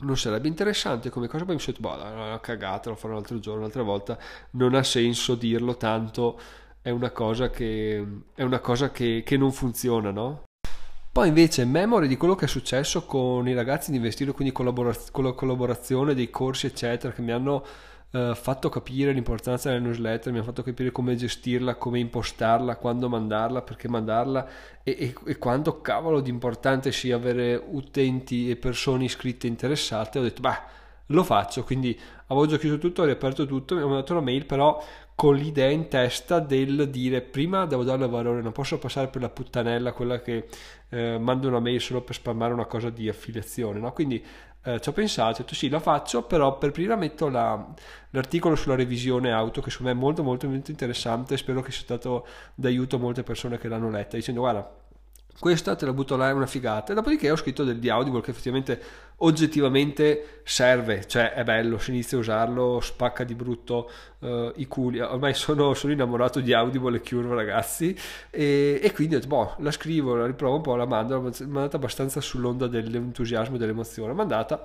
non 0.01 0.17
sarebbe 0.17 0.49
interessante 0.49 1.11
come 1.11 1.27
cosa, 1.27 1.45
poi 1.45 1.55
mi 1.55 1.61
sono 1.61 1.77
detto, 1.79 1.89
boh, 1.89 2.03
una 2.03 2.41
cagata, 2.41 2.91
lo 2.91 2.97
farò 2.97 3.15
un 3.15 3.21
altro 3.21 3.39
giorno, 3.39 3.61
un'altra 3.61 3.83
volta, 3.83 4.19
non 4.53 4.75
ha 4.75 4.83
senso 4.83 5.35
dirlo 5.35 5.77
tanto, 5.77 6.39
è 6.83 6.91
una 6.91 7.11
cosa 7.11 7.51
che, 7.51 8.05
una 8.37 8.61
cosa 8.61 8.91
che, 8.91 9.23
che 9.25 9.37
non 9.37 9.53
funziona, 9.53 10.11
no? 10.11 10.45
Poi 11.11 11.29
invece 11.29 11.65
memoria 11.65 12.07
di 12.07 12.19
quello 12.19 12.35
che 12.35 12.45
è 12.45 12.49
successo 12.49 13.07
con 13.07 13.49
i 13.49 13.55
ragazzi 13.55 13.91
di 13.91 13.97
Investire, 13.97 14.33
quindi 14.33 14.53
collabora- 14.53 14.95
con 15.11 15.25
la 15.25 15.33
collaborazione 15.33 16.15
dei 16.15 16.29
corsi 16.29 16.67
eccetera 16.67 17.13
che 17.13 17.23
mi 17.23 17.33
hanno 17.33 17.65
eh, 18.17 18.35
fatto 18.35 18.69
capire 18.69 19.13
l'importanza 19.13 19.69
della 19.69 19.83
newsletter, 19.83 20.33
mi 20.33 20.39
ha 20.39 20.43
fatto 20.43 20.63
capire 20.63 20.91
come 20.91 21.15
gestirla, 21.17 21.75
come 21.75 21.99
impostarla, 21.99 22.77
quando 22.77 23.09
mandarla, 23.09 23.63
perché 23.63 23.89
mandarla 23.89 24.49
e, 24.83 24.97
e, 24.99 25.15
e 25.27 25.39
quanto 25.39 25.81
cavolo 25.81 26.21
di 26.21 26.31
importante 26.31 26.93
sia 26.93 27.17
avere 27.17 27.63
utenti 27.63 28.49
e 28.49 28.57
persone 28.57 29.05
iscritte 29.05 29.47
interessate. 29.47 30.19
Ho 30.19 30.23
detto, 30.23 30.41
beh, 30.41 30.59
lo 31.07 31.23
faccio, 31.23 31.63
quindi 31.63 31.99
avevo 32.29 32.47
già 32.47 32.57
chiuso 32.57 32.79
tutto, 32.79 33.03
ho 33.03 33.05
riaperto 33.05 33.47
tutto, 33.47 33.75
mi 33.75 33.83
ha 33.83 33.87
mandato 33.87 34.13
una 34.13 34.23
mail, 34.23 34.47
però 34.47 34.83
con 35.15 35.35
l'idea 35.35 35.71
in 35.71 35.89
testa 35.89 36.41
del 36.41 36.91
dire 36.91 37.23
prima 37.23 37.65
devo 37.65 37.85
darle 37.85 38.09
valore, 38.09 38.43
non 38.43 38.53
posso 38.53 38.79
passare 38.79 39.09
per 39.09 39.23
la 39.23 39.31
puttanella, 39.31 39.93
quella 39.93 40.21
che 40.21 40.47
eh, 40.89 41.19
manda 41.19 41.49
una 41.49 41.61
mail 41.61 41.81
solo 41.81 42.03
per 42.03 42.15
spammare 42.15 42.53
una 42.53 42.67
cosa 42.67 42.91
di 42.91 43.09
affiliazione, 43.09 43.79
no? 43.79 43.93
Quindi 43.93 44.23
eh, 44.67 44.81
ci 44.81 44.89
ho 44.89 44.93
pensato, 44.93 45.31
ho 45.31 45.43
detto 45.45 45.55
sì, 45.55 45.69
la 45.69 45.79
faccio, 45.79 46.25
però 46.25 46.59
per 46.59 46.73
prima 46.73 46.97
metto 46.97 47.29
la, 47.29 47.65
l'articolo 48.11 48.57
sulla 48.57 48.75
revisione 48.75 49.31
auto, 49.31 49.61
che 49.61 49.71
secondo 49.71 49.93
me 49.93 49.99
è 49.99 50.03
molto 50.03 50.25
molto, 50.25 50.49
molto 50.49 50.73
interessante, 50.73 51.37
spero 51.37 51.63
che 51.63 51.71
sia 51.71 51.83
stato 51.83 52.27
d'aiuto 52.55 52.97
a 52.97 52.99
molte 52.99 53.23
persone 53.23 53.59
che 53.59 53.69
l'hanno 53.69 53.91
letta, 53.91 54.17
dicendo 54.17 54.41
guarda, 54.41 54.69
questa 55.39 55.75
te 55.77 55.85
la 55.85 55.93
butto 55.93 56.17
là, 56.17 56.29
è 56.29 56.33
una 56.33 56.47
figata. 56.47 56.93
E 56.93 56.95
dopodiché 56.95 57.31
ho 57.31 57.37
scritto 57.37 57.65
del 57.65 57.79
di 57.79 57.89
Audible 57.89 58.21
che 58.21 58.31
effettivamente 58.31 58.81
oggettivamente 59.19 60.41
serve, 60.45 61.07
cioè 61.07 61.33
è 61.33 61.43
bello, 61.43 61.79
si 61.79 61.91
inizia 61.91 62.19
a 62.19 62.21
usarlo, 62.21 62.81
spacca 62.81 63.25
di 63.25 63.35
brutto 63.35 63.91
uh, 64.19 64.53
i 64.57 64.67
culi. 64.67 65.01
Ormai 65.01 65.35
sono, 65.35 65.75
sono, 65.75 65.93
innamorato 65.93 66.41
di 66.41 66.53
Audible 66.53 66.97
e 66.97 67.01
Cure, 67.01 67.35
ragazzi. 67.35 67.97
E, 68.31 68.81
e 68.83 68.93
quindi 68.93 69.15
ho 69.15 69.19
detto, 69.19 69.29
boh, 69.29 69.55
la 69.59 69.71
scrivo, 69.71 70.17
la 70.17 70.27
riprovo 70.27 70.57
un 70.57 70.63
po', 70.63 70.77
la 70.77 70.87
mando. 70.87 71.15
L'ho 71.15 71.33
mandata 71.47 71.77
abbastanza 71.77 72.21
sull'onda 72.21 72.67
dell'entusiasmo 72.67 73.57
e 73.57 73.59
dell'emozione. 73.59 74.13
Mandata, 74.13 74.61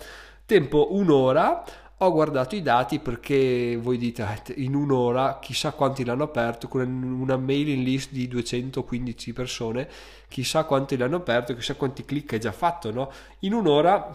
tempo 0.46 0.90
un'ora 0.92 1.64
ho 2.04 2.12
guardato 2.12 2.56
i 2.56 2.64
dati 2.64 3.00
perché 3.00 3.78
voi 3.80 3.98
dite 3.98 4.44
eh, 4.48 4.54
in 4.64 4.74
un'ora 4.74 5.38
chissà 5.40 5.72
quanti 5.72 6.04
l'hanno 6.04 6.24
aperto 6.24 6.68
con 6.68 6.82
una 6.82 7.38
mailing 7.38 7.86
list 7.86 8.12
di 8.12 8.28
215 8.28 9.34
persone 9.34 9.88
chissà 10.28 10.64
quanti 10.64 10.98
l'hanno 10.98 11.18
aperto 11.18 11.54
chissà 11.54 11.76
quanti 11.76 12.04
click 12.04 12.34
hai 12.34 12.40
già 12.40 12.52
fatto 12.52 12.92
no? 12.92 13.12
in 13.40 13.54
un'ora 13.54 14.12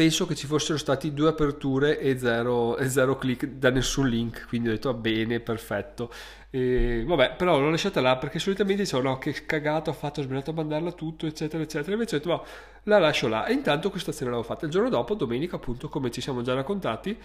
penso 0.00 0.24
che 0.24 0.34
ci 0.34 0.46
fossero 0.46 0.78
stati 0.78 1.12
due 1.12 1.28
aperture 1.28 1.98
e 1.98 2.18
zero, 2.18 2.78
e 2.78 2.88
zero 2.88 3.18
click 3.18 3.44
da 3.44 3.68
nessun 3.68 4.08
link 4.08 4.46
quindi 4.48 4.68
ho 4.68 4.70
detto 4.70 4.90
va 4.90 4.98
bene 4.98 5.40
perfetto. 5.40 6.10
E, 6.48 7.04
vabbè 7.06 7.34
però 7.36 7.60
l'ho 7.60 7.68
lasciata 7.68 8.00
là 8.00 8.16
perché 8.16 8.38
solitamente 8.38 8.84
dicevo 8.84 9.02
no 9.02 9.18
che 9.18 9.44
cagato 9.44 9.90
ho 9.90 9.92
fatto 9.92 10.20
ho 10.20 10.22
sbagliato 10.22 10.52
a 10.52 10.54
mandarla 10.54 10.92
tutto 10.92 11.26
eccetera 11.26 11.62
eccetera. 11.62 11.92
Invece 11.92 12.16
ho 12.16 12.18
detto 12.18 12.30
no 12.30 12.44
la 12.84 12.98
lascio 12.98 13.28
là. 13.28 13.44
E 13.44 13.52
intanto 13.52 13.90
questa 13.90 14.10
sera 14.10 14.30
l'avevo 14.30 14.48
fatta. 14.48 14.64
Il 14.64 14.70
giorno 14.70 14.88
dopo 14.88 15.12
domenica 15.12 15.56
appunto 15.56 15.90
come 15.90 16.10
ci 16.10 16.22
siamo 16.22 16.40
già 16.40 16.54
raccontati 16.54 17.18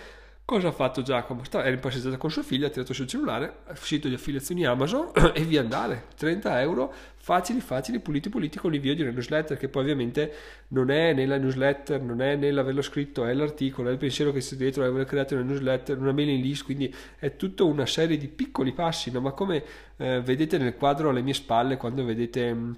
Cosa 0.45 0.67
ha 0.67 0.71
fatto 0.71 1.01
Giacomo? 1.01 1.41
Era 1.53 1.69
in 1.69 2.17
con 2.19 2.29
sua 2.29 2.43
figlia, 2.43 2.67
ha 2.67 2.69
tirato 2.69 2.93
sul 2.93 3.07
cellulare, 3.07 3.61
è 3.65 3.73
sito 3.73 4.07
di 4.07 4.13
affiliazioni 4.13 4.63
Amazon 4.63 5.09
e 5.33 5.41
via 5.41 5.61
andare. 5.61 6.05
30 6.15 6.61
euro 6.61 6.93
facili, 7.15 7.59
facili, 7.61 7.99
puliti, 7.99 8.29
puliti 8.29 8.59
con 8.59 8.69
l'invio 8.69 8.93
di 8.93 9.01
una 9.01 9.09
newsletter 9.09 9.57
che 9.57 9.69
poi 9.69 9.81
ovviamente 9.81 10.31
non 10.67 10.91
è 10.91 11.13
nella 11.13 11.37
newsletter, 11.37 11.99
non 11.99 12.21
è 12.21 12.35
nell'averlo 12.35 12.83
scritto, 12.83 13.25
è 13.25 13.33
l'articolo, 13.33 13.89
è 13.89 13.93
il 13.93 13.97
pensiero 13.97 14.31
che 14.31 14.39
c'è 14.39 14.55
dietro, 14.55 14.83
è 14.83 14.85
aver 14.85 15.05
creato 15.05 15.33
una 15.33 15.41
newsletter, 15.41 15.97
una 15.97 16.11
mailing 16.11 16.43
list, 16.43 16.63
quindi 16.63 16.93
è 17.17 17.35
tutta 17.35 17.63
una 17.63 17.87
serie 17.87 18.15
di 18.15 18.27
piccoli 18.27 18.71
passi, 18.71 19.09
no? 19.09 19.21
ma 19.21 19.31
come 19.31 19.63
eh, 19.97 20.21
vedete 20.21 20.59
nel 20.59 20.75
quadro 20.75 21.09
alle 21.09 21.23
mie 21.23 21.33
spalle 21.33 21.75
quando 21.75 22.05
vedete... 22.05 22.53
Mh, 22.53 22.59
mm, 22.59 22.73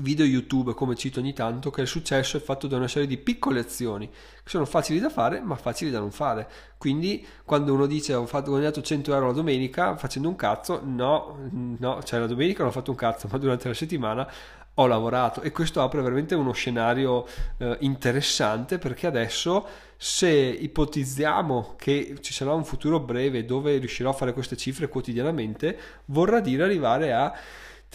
video 0.00 0.24
YouTube, 0.24 0.74
come 0.74 0.94
cito 0.94 1.20
ogni 1.20 1.32
tanto, 1.32 1.70
che 1.70 1.82
il 1.82 1.86
successo 1.86 2.36
è 2.36 2.40
fatto 2.40 2.66
da 2.66 2.76
una 2.76 2.88
serie 2.88 3.08
di 3.08 3.16
piccole 3.16 3.60
azioni 3.60 4.08
che 4.08 4.48
sono 4.48 4.64
facili 4.64 4.98
da 4.98 5.10
fare 5.10 5.40
ma 5.40 5.54
facili 5.56 5.90
da 5.90 5.98
non 5.98 6.10
fare. 6.10 6.48
Quindi 6.78 7.24
quando 7.44 7.72
uno 7.74 7.86
dice 7.86 8.14
ho 8.14 8.26
fatto, 8.26 8.50
guadagnato 8.50 8.82
100 8.82 9.12
euro 9.12 9.26
la 9.28 9.32
domenica 9.32 9.96
facendo 9.96 10.28
un 10.28 10.36
cazzo, 10.36 10.80
no, 10.84 11.36
no, 11.78 12.02
cioè 12.02 12.20
la 12.20 12.26
domenica 12.26 12.60
non 12.60 12.68
ho 12.68 12.72
fatto 12.72 12.90
un 12.90 12.96
cazzo, 12.96 13.28
ma 13.30 13.38
durante 13.38 13.68
la 13.68 13.74
settimana 13.74 14.28
ho 14.78 14.86
lavorato 14.86 15.40
e 15.40 15.52
questo 15.52 15.80
apre 15.80 16.02
veramente 16.02 16.34
uno 16.34 16.52
scenario 16.52 17.26
eh, 17.56 17.76
interessante 17.80 18.78
perché 18.78 19.06
adesso 19.06 19.66
se 19.96 20.28
ipotizziamo 20.28 21.74
che 21.78 22.16
ci 22.20 22.34
sarà 22.34 22.52
un 22.52 22.64
futuro 22.64 23.00
breve 23.00 23.46
dove 23.46 23.78
riuscirò 23.78 24.10
a 24.10 24.12
fare 24.12 24.34
queste 24.34 24.56
cifre 24.56 24.88
quotidianamente, 24.88 25.78
vorrà 26.06 26.40
dire 26.40 26.64
arrivare 26.64 27.14
a 27.14 27.32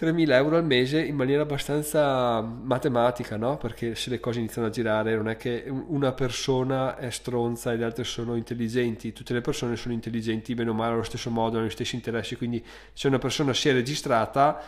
3.000 0.02 0.32
euro 0.32 0.58
al 0.58 0.66
mese 0.66 1.00
in 1.00 1.16
maniera 1.16 1.44
abbastanza 1.44 2.42
matematica, 2.42 3.38
no? 3.38 3.58
Perché 3.58 3.94
se 3.94 4.10
le 4.10 4.20
cose 4.20 4.40
iniziano 4.40 4.68
a 4.68 4.72
girare 4.72 5.16
non 5.16 5.30
è 5.30 5.38
che 5.38 5.66
una 5.68 6.12
persona 6.14 6.98
è 6.98 7.12
stronza 7.12 7.72
e 7.72 7.78
le 7.78 7.84
altre 7.86 8.04
sono 8.04 8.36
intelligenti, 8.36 9.14
tutte 9.14 9.34
le 9.34 9.42
persone 9.42 9.76
sono 9.76 9.94
intelligenti 9.94 10.56
bene 10.56 10.72
o 10.72 10.74
male 10.74 10.94
allo 10.94 11.04
stesso 11.04 11.30
modo, 11.30 11.58
hanno 11.58 11.68
gli 11.68 11.70
stessi 11.70 11.94
interessi, 11.94 12.36
quindi 12.36 12.66
se 12.94 13.08
una 13.08 13.20
persona 13.20 13.54
si 13.54 13.70
è 13.70 13.74
registrata 13.74 14.60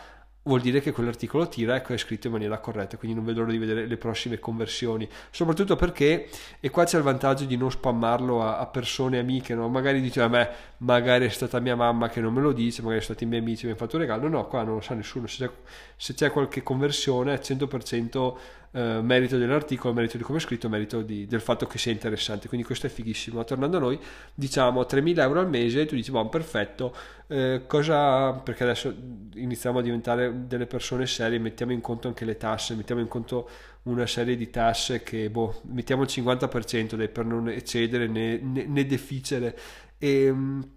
vuol 0.44 0.60
dire 0.60 0.80
che 0.80 0.92
quell'articolo 0.92 1.48
tira 1.48 1.76
e 1.76 1.82
che 1.82 1.94
è 1.94 1.96
scritto 1.96 2.26
in 2.26 2.34
maniera 2.34 2.58
corretta, 2.58 2.96
quindi 2.96 3.16
non 3.16 3.24
vedo 3.24 3.40
l'ora 3.40 3.52
di 3.52 3.58
vedere 3.58 3.86
le 3.86 3.96
prossime 3.96 4.38
conversioni, 4.38 5.08
soprattutto 5.30 5.76
perché, 5.76 6.28
e 6.60 6.70
qua 6.70 6.84
c'è 6.84 6.98
il 6.98 7.02
vantaggio 7.02 7.44
di 7.44 7.56
non 7.56 7.70
spammarlo 7.70 8.42
a, 8.42 8.58
a 8.58 8.66
persone 8.66 9.18
amiche, 9.18 9.54
no? 9.54 9.68
magari 9.68 10.00
dice 10.00 10.20
a 10.20 10.28
me, 10.28 10.48
magari 10.78 11.26
è 11.26 11.30
stata 11.30 11.60
mia 11.60 11.76
mamma 11.76 12.08
che 12.08 12.20
non 12.20 12.32
me 12.32 12.40
lo 12.40 12.52
dice, 12.52 12.82
magari 12.82 13.00
sono 13.00 13.14
stati 13.14 13.24
i 13.24 13.26
miei 13.26 13.40
amici 13.40 13.60
che 13.60 13.66
mi 13.66 13.72
hanno 13.72 13.80
fatto 13.80 13.96
un 13.96 14.02
regalo, 14.02 14.28
no, 14.28 14.46
qua 14.46 14.62
non 14.62 14.74
lo 14.74 14.80
sa 14.80 14.94
nessuno, 14.94 15.26
se 15.26 15.46
c'è, 15.46 15.52
se 15.96 16.14
c'è 16.14 16.30
qualche 16.30 16.62
conversione 16.62 17.34
è 17.34 17.38
100% 17.38 18.34
eh, 18.76 19.00
merito 19.02 19.38
dell'articolo, 19.38 19.94
merito 19.94 20.16
di 20.16 20.24
come 20.24 20.38
è 20.38 20.40
scritto, 20.40 20.68
merito 20.68 21.00
di, 21.02 21.26
del 21.26 21.40
fatto 21.40 21.64
che 21.66 21.78
sia 21.78 21.92
interessante. 21.92 22.48
Quindi 22.48 22.66
questo 22.66 22.86
è 22.86 22.90
fighissimo. 22.90 23.44
Tornando 23.44 23.76
a 23.76 23.80
noi, 23.80 23.98
diciamo 24.34 24.80
3.000 24.80 25.20
euro 25.20 25.38
al 25.38 25.48
mese, 25.48 25.86
tu 25.86 25.94
dici, 25.94 26.10
buon, 26.10 26.28
perfetto, 26.28 26.92
eh, 27.28 27.62
cosa, 27.68 28.32
perché 28.32 28.64
adesso 28.64 28.92
iniziamo 29.34 29.78
a 29.78 29.82
diventare 29.82 30.46
delle 30.48 30.66
persone 30.66 31.06
serie, 31.06 31.38
mettiamo 31.38 31.70
in 31.70 31.80
conto 31.80 32.08
anche 32.08 32.24
le 32.24 32.36
tasse, 32.36 32.74
mettiamo 32.74 33.00
in 33.00 33.06
conto 33.06 33.48
una 33.84 34.06
serie 34.06 34.34
di 34.34 34.50
tasse 34.50 35.04
che, 35.04 35.30
boh, 35.30 35.60
mettiamo 35.66 36.02
il 36.02 36.08
50% 36.10 36.96
dai, 36.96 37.08
per 37.08 37.26
non 37.26 37.48
eccedere 37.48 38.08
né, 38.08 38.38
né, 38.38 38.64
né 38.64 38.86
deficere. 38.86 39.56
E, 39.98 40.24
ehm, 40.24 40.68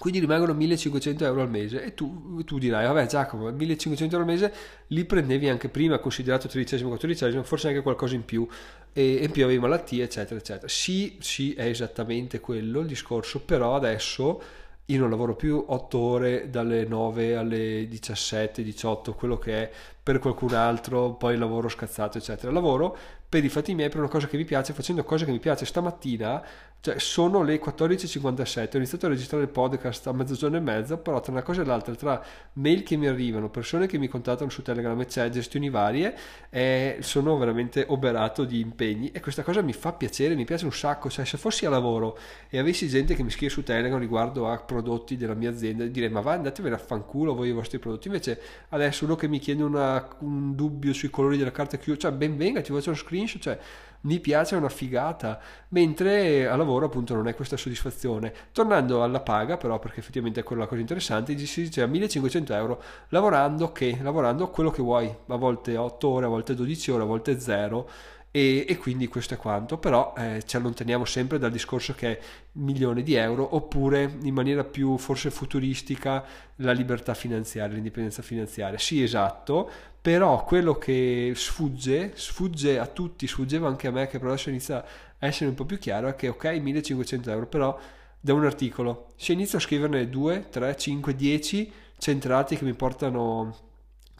quindi 0.00 0.18
rimangono 0.18 0.54
1500 0.54 1.26
euro 1.26 1.42
al 1.42 1.50
mese. 1.50 1.84
E 1.84 1.92
tu, 1.92 2.42
tu 2.44 2.58
dirai 2.58 2.86
vabbè 2.86 3.04
Giacomo 3.06 3.50
1500 3.50 4.16
euro 4.16 4.26
al 4.26 4.34
mese 4.34 4.54
li 4.86 5.04
prendevi 5.04 5.46
anche 5.46 5.68
prima 5.68 5.98
considerato 5.98 6.48
tredicesimo, 6.48 6.88
quattordicesimo 6.88 7.42
forse 7.42 7.68
anche 7.68 7.82
qualcosa 7.82 8.14
in 8.14 8.24
più 8.24 8.48
e 8.94 9.16
in 9.22 9.30
più 9.30 9.44
avevi 9.44 9.60
malattie 9.60 10.02
eccetera 10.02 10.40
eccetera. 10.40 10.68
Sì 10.68 11.18
sì 11.20 11.52
è 11.52 11.66
esattamente 11.66 12.40
quello 12.40 12.80
il 12.80 12.86
discorso 12.86 13.40
però 13.40 13.74
adesso 13.74 14.42
io 14.86 14.98
non 14.98 15.10
lavoro 15.10 15.36
più 15.36 15.62
8 15.68 15.98
ore 15.98 16.48
dalle 16.48 16.86
9 16.86 17.36
alle 17.36 17.86
17 17.86 18.62
18 18.62 19.12
quello 19.12 19.36
che 19.36 19.64
è 19.64 19.70
per 20.02 20.18
qualcun 20.18 20.54
altro 20.54 21.12
poi 21.12 21.36
lavoro 21.36 21.68
scazzato 21.68 22.16
eccetera. 22.16 22.50
Lavoro 22.50 22.96
per 23.30 23.44
i 23.44 23.48
fatti 23.48 23.74
miei, 23.76 23.88
per 23.88 24.00
una 24.00 24.08
cosa 24.08 24.26
che 24.26 24.36
mi 24.36 24.44
piace, 24.44 24.72
facendo 24.72 25.04
cose 25.04 25.24
che 25.24 25.30
mi 25.30 25.38
piace. 25.38 25.64
Stamattina, 25.64 26.44
cioè, 26.80 26.98
sono 26.98 27.42
le 27.42 27.60
14.57, 27.60 28.70
ho 28.72 28.76
iniziato 28.78 29.06
a 29.06 29.08
registrare 29.10 29.44
il 29.44 29.50
podcast 29.50 30.06
a 30.06 30.12
mezzogiorno 30.12 30.56
e 30.56 30.60
mezzo, 30.60 30.98
però 30.98 31.20
tra 31.20 31.30
una 31.30 31.42
cosa 31.42 31.62
e 31.62 31.64
l'altra, 31.64 31.94
tra 31.94 32.24
mail 32.54 32.82
che 32.82 32.96
mi 32.96 33.06
arrivano, 33.06 33.48
persone 33.50 33.86
che 33.86 33.98
mi 33.98 34.08
contattano 34.08 34.50
su 34.50 34.62
Telegram, 34.62 34.98
eccetera, 35.00 35.28
gestioni 35.28 35.70
varie, 35.70 36.16
eh, 36.50 36.98
sono 37.00 37.36
veramente 37.38 37.84
oberato 37.88 38.44
di 38.44 38.60
impegni 38.60 39.10
e 39.12 39.20
questa 39.20 39.42
cosa 39.42 39.62
mi 39.62 39.72
fa 39.72 39.92
piacere, 39.92 40.34
mi 40.34 40.44
piace 40.44 40.64
un 40.64 40.72
sacco. 40.72 41.08
Cioè, 41.08 41.24
se 41.24 41.36
fossi 41.36 41.66
a 41.66 41.70
lavoro 41.70 42.18
e 42.48 42.58
avessi 42.58 42.88
gente 42.88 43.14
che 43.14 43.22
mi 43.22 43.30
scrive 43.30 43.52
su 43.52 43.62
Telegram 43.62 43.98
riguardo 43.98 44.48
a 44.48 44.58
prodotti 44.58 45.16
della 45.16 45.34
mia 45.34 45.50
azienda, 45.50 45.84
direi 45.84 46.08
ma 46.08 46.20
va, 46.20 46.32
andatevene 46.32 46.74
a 46.74 46.78
fanculo 46.78 47.34
voi 47.34 47.50
i 47.50 47.52
vostri 47.52 47.78
prodotti. 47.78 48.08
Invece 48.08 48.40
adesso 48.70 49.04
uno 49.04 49.16
che 49.16 49.28
mi 49.28 49.38
chiede 49.38 49.62
una, 49.62 50.08
un 50.20 50.54
dubbio 50.54 50.92
sui 50.92 51.10
colori 51.10 51.36
della 51.36 51.52
carta 51.52 51.76
chiusa, 51.76 52.00
cioè 52.00 52.12
ben 52.12 52.36
venga, 52.36 52.60
ti 52.60 52.72
faccio 52.72 52.88
uno 52.88 52.98
screen 52.98 53.20
screenshot, 53.20 53.42
cioè 53.42 53.58
mi 54.02 54.20
piace, 54.20 54.54
è 54.54 54.58
una 54.58 54.68
figata, 54.68 55.38
mentre 55.68 56.48
a 56.48 56.56
lavoro 56.56 56.86
appunto 56.86 57.14
non 57.14 57.28
è 57.28 57.34
questa 57.34 57.56
soddisfazione. 57.56 58.32
Tornando 58.52 59.02
alla 59.02 59.20
paga 59.20 59.56
però, 59.56 59.78
perché 59.78 60.00
effettivamente 60.00 60.40
è 60.40 60.42
quella 60.42 60.66
cosa 60.66 60.80
interessante, 60.80 61.36
si 61.38 61.62
dice 61.62 61.82
a 61.82 61.86
1500 61.86 62.54
euro 62.54 62.82
lavorando 63.08 63.72
che? 63.72 63.98
Lavorando 64.00 64.48
quello 64.48 64.70
che 64.70 64.82
vuoi, 64.82 65.14
a 65.26 65.36
volte 65.36 65.76
8 65.76 66.08
ore, 66.08 66.26
a 66.26 66.28
volte 66.28 66.54
12 66.54 66.90
ore, 66.90 67.02
a 67.02 67.06
volte 67.06 67.38
0 67.38 67.88
e, 68.32 68.64
e, 68.68 68.76
quindi 68.76 69.08
questo 69.08 69.34
è 69.34 69.36
quanto, 69.36 69.76
però 69.78 70.14
eh, 70.16 70.42
ci 70.46 70.56
allontaniamo 70.56 71.04
sempre 71.04 71.38
dal 71.38 71.50
discorso 71.50 71.94
che 71.94 72.18
è 72.18 72.20
milione 72.52 73.02
di 73.02 73.14
euro 73.14 73.56
oppure 73.56 74.18
in 74.22 74.32
maniera 74.32 74.62
più 74.62 74.96
forse 74.98 75.32
futuristica 75.32 76.24
la 76.56 76.70
libertà 76.70 77.14
finanziaria, 77.14 77.74
l'indipendenza 77.74 78.22
finanziaria. 78.22 78.78
Sì, 78.78 79.02
esatto, 79.02 79.68
però 80.00 80.44
quello 80.44 80.74
che 80.74 81.32
sfugge, 81.34 82.12
sfugge 82.14 82.78
a 82.78 82.86
tutti, 82.86 83.26
sfuggeva 83.26 83.66
anche 83.66 83.88
a 83.88 83.90
me 83.90 84.06
che 84.06 84.18
però 84.18 84.30
adesso 84.30 84.48
inizia 84.48 84.84
a 85.18 85.26
essere 85.26 85.50
un 85.50 85.56
po' 85.56 85.64
più 85.64 85.78
chiaro, 85.78 86.06
è 86.06 86.14
che 86.14 86.28
ok 86.28 86.44
1500 86.44 87.30
euro, 87.30 87.46
però 87.46 87.78
da 88.20 88.32
un 88.32 88.44
articolo, 88.44 89.12
se 89.16 89.32
inizio 89.32 89.58
a 89.58 89.60
scriverne 89.60 90.08
2, 90.08 90.48
3, 90.50 90.76
5, 90.76 91.16
10 91.16 91.72
centrati 91.98 92.56
che 92.56 92.64
mi 92.64 92.74
portano 92.74 93.69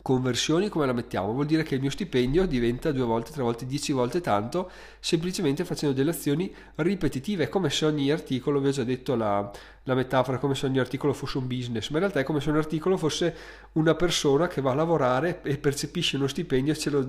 conversioni 0.02 0.69
come 0.69 0.87
la 0.87 0.92
mettiamo? 0.92 1.33
Vuol 1.33 1.47
dire 1.47 1.62
che 1.62 1.75
il 1.75 1.80
mio 1.80 1.90
stipendio 1.90 2.47
diventa 2.47 2.92
due 2.92 3.04
volte, 3.04 3.30
tre 3.30 3.42
volte, 3.42 3.66
dieci 3.66 3.92
volte 3.92 4.21
tanto 4.21 4.71
semplicemente 4.99 5.64
facendo 5.64 5.95
delle 5.95 6.11
azioni 6.11 6.52
ripetitive, 6.76 7.49
come 7.49 7.71
se 7.71 7.87
ogni 7.87 8.11
articolo, 8.11 8.61
vi 8.61 8.69
ho 8.69 8.71
già 8.71 8.85
detto 8.85 9.14
la, 9.14 9.50
la 9.85 9.95
metafora, 9.95 10.38
come 10.38 10.54
se 10.54 10.66
ogni 10.66 10.78
articolo 10.78 11.12
fosse 11.12 11.38
un 11.38 11.47
business, 11.47 11.88
ma 11.88 11.97
in 11.97 12.02
realtà 12.02 12.21
è 12.21 12.23
come 12.25 12.40
se 12.40 12.50
un 12.50 12.57
articolo 12.57 12.97
fosse 12.97 13.35
una 13.73 13.95
persona 13.95 14.47
che 14.47 14.61
va 14.61 14.73
a 14.73 14.75
lavorare 14.75 15.40
e 15.42 15.59
percepisce 15.59 16.16
uno 16.16 16.26
stipendio 16.26 16.73
e 16.73 16.76
ce 16.76 16.90
lo 16.90 17.09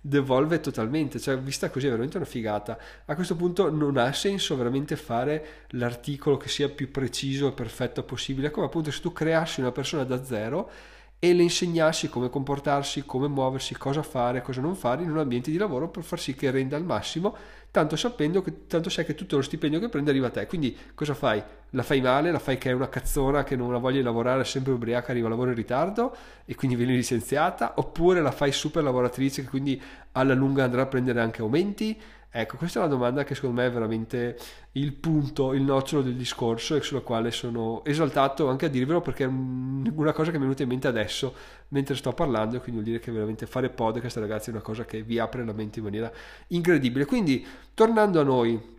devolve 0.00 0.60
totalmente, 0.60 1.20
cioè 1.20 1.38
vista 1.38 1.70
così 1.70 1.86
è 1.86 1.90
veramente 1.90 2.16
una 2.16 2.26
figata. 2.26 2.78
A 3.06 3.14
questo 3.14 3.36
punto 3.36 3.70
non 3.70 3.96
ha 3.96 4.12
senso 4.12 4.56
veramente 4.56 4.96
fare 4.96 5.66
l'articolo 5.70 6.36
che 6.36 6.48
sia 6.48 6.68
più 6.68 6.90
preciso 6.90 7.48
e 7.48 7.52
perfetto 7.52 8.02
possibile, 8.02 8.50
come 8.50 8.66
appunto 8.66 8.90
se 8.90 9.00
tu 9.00 9.12
creassi 9.12 9.60
una 9.60 9.72
persona 9.72 10.04
da 10.04 10.24
zero 10.24 10.70
e 11.20 11.34
le 11.34 11.42
insegnassi 11.42 12.08
come 12.08 12.30
comportarsi, 12.30 13.04
come 13.04 13.26
muoversi, 13.26 13.76
cosa 13.76 14.02
fare, 14.02 14.40
cosa 14.40 14.60
non 14.60 14.76
fare 14.76 15.02
in 15.02 15.10
un 15.10 15.18
ambiente 15.18 15.50
di 15.50 15.56
lavoro 15.56 15.88
per 15.88 16.04
far 16.04 16.20
sì 16.20 16.34
che 16.34 16.50
renda 16.50 16.76
al 16.76 16.84
massimo, 16.84 17.34
tanto 17.72 17.96
sapendo 17.96 18.40
che 18.40 18.66
tanto 18.66 18.88
sai 18.88 19.04
che 19.04 19.16
tutto 19.16 19.36
lo 19.36 19.42
stipendio 19.42 19.80
che 19.80 19.88
prende 19.88 20.10
arriva 20.10 20.28
a 20.28 20.30
te. 20.30 20.46
Quindi 20.46 20.76
cosa 20.94 21.14
fai? 21.14 21.42
La 21.70 21.82
fai 21.82 22.00
male, 22.00 22.30
la 22.30 22.38
fai 22.38 22.56
che 22.56 22.70
è 22.70 22.72
una 22.72 22.88
cazzona 22.88 23.42
che 23.42 23.56
non 23.56 23.72
la 23.72 23.78
voglia 23.78 24.00
lavorare, 24.02 24.42
è 24.42 24.44
sempre 24.44 24.72
ubriaca, 24.72 25.10
arriva 25.10 25.26
a 25.26 25.30
lavoro 25.30 25.50
in 25.50 25.56
ritardo 25.56 26.14
e 26.44 26.54
quindi 26.54 26.76
viene 26.76 26.94
licenziata, 26.94 27.74
oppure 27.76 28.20
la 28.20 28.30
fai 28.30 28.52
super 28.52 28.84
lavoratrice 28.84 29.42
che 29.42 29.48
quindi 29.48 29.80
alla 30.12 30.34
lunga 30.34 30.64
andrà 30.64 30.82
a 30.82 30.86
prendere 30.86 31.20
anche 31.20 31.42
aumenti 31.42 32.00
Ecco, 32.30 32.58
questa 32.58 32.80
è 32.80 32.82
una 32.82 32.92
domanda 32.92 33.24
che 33.24 33.34
secondo 33.34 33.60
me 33.60 33.66
è 33.66 33.70
veramente 33.70 34.36
il 34.72 34.92
punto, 34.92 35.54
il 35.54 35.62
nocciolo 35.62 36.02
del 36.02 36.14
discorso 36.14 36.76
e 36.76 36.82
sulla 36.82 37.00
quale 37.00 37.30
sono 37.30 37.82
esaltato 37.84 38.48
anche 38.48 38.66
a 38.66 38.68
dirvelo 38.68 39.00
perché 39.00 39.24
è 39.24 39.26
una 39.26 40.12
cosa 40.12 40.30
che 40.30 40.36
mi 40.36 40.42
è 40.42 40.46
venuta 40.46 40.62
in 40.62 40.68
mente 40.68 40.88
adesso 40.88 41.34
mentre 41.68 41.94
sto 41.94 42.12
parlando 42.12 42.60
quindi 42.60 42.82
vuol 42.82 42.84
dire 42.84 42.98
che 42.98 43.10
veramente 43.10 43.46
fare 43.46 43.70
podcast 43.70 44.18
ragazzi 44.18 44.50
è 44.50 44.52
una 44.52 44.62
cosa 44.62 44.84
che 44.84 45.02
vi 45.02 45.18
apre 45.18 45.42
la 45.42 45.54
mente 45.54 45.78
in 45.78 45.86
maniera 45.86 46.12
incredibile. 46.48 47.06
Quindi, 47.06 47.44
tornando 47.72 48.20
a 48.20 48.24
noi, 48.24 48.76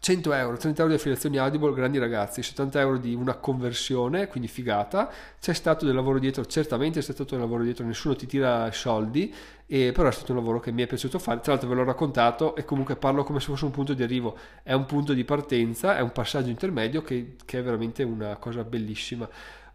100 0.00 0.32
euro, 0.32 0.56
30 0.56 0.80
euro 0.80 0.94
di 0.94 0.98
affiliazioni 0.98 1.38
Audible, 1.38 1.74
grandi 1.74 1.98
ragazzi, 1.98 2.42
70 2.42 2.80
euro 2.80 2.98
di 2.98 3.14
una 3.14 3.34
conversione, 3.34 4.28
quindi 4.28 4.48
figata. 4.48 5.10
C'è 5.40 5.52
stato 5.52 5.84
del 5.84 5.94
lavoro 5.94 6.18
dietro, 6.18 6.46
certamente 6.46 7.00
c'è 7.00 7.12
stato 7.12 7.34
del 7.34 7.40
lavoro 7.40 7.62
dietro, 7.62 7.84
nessuno 7.84 8.14
ti 8.14 8.26
tira 8.26 8.70
soldi, 8.72 9.34
e 9.66 9.92
però 9.92 10.08
è 10.08 10.12
stato 10.12 10.32
un 10.32 10.38
lavoro 10.38 10.60
che 10.60 10.70
mi 10.70 10.82
è 10.82 10.86
piaciuto 10.86 11.18
fare. 11.18 11.40
Tra 11.40 11.52
l'altro 11.52 11.68
ve 11.68 11.74
l'ho 11.74 11.84
raccontato 11.84 12.54
e 12.54 12.64
comunque 12.64 12.96
parlo 12.96 13.24
come 13.24 13.40
se 13.40 13.46
fosse 13.46 13.64
un 13.64 13.70
punto 13.72 13.92
di 13.92 14.02
arrivo, 14.02 14.36
è 14.62 14.72
un 14.72 14.86
punto 14.86 15.12
di 15.12 15.24
partenza, 15.24 15.96
è 15.96 16.00
un 16.00 16.12
passaggio 16.12 16.48
intermedio 16.48 17.02
che, 17.02 17.34
che 17.44 17.58
è 17.58 17.62
veramente 17.62 18.02
una 18.04 18.36
cosa 18.36 18.62
bellissima. 18.62 19.28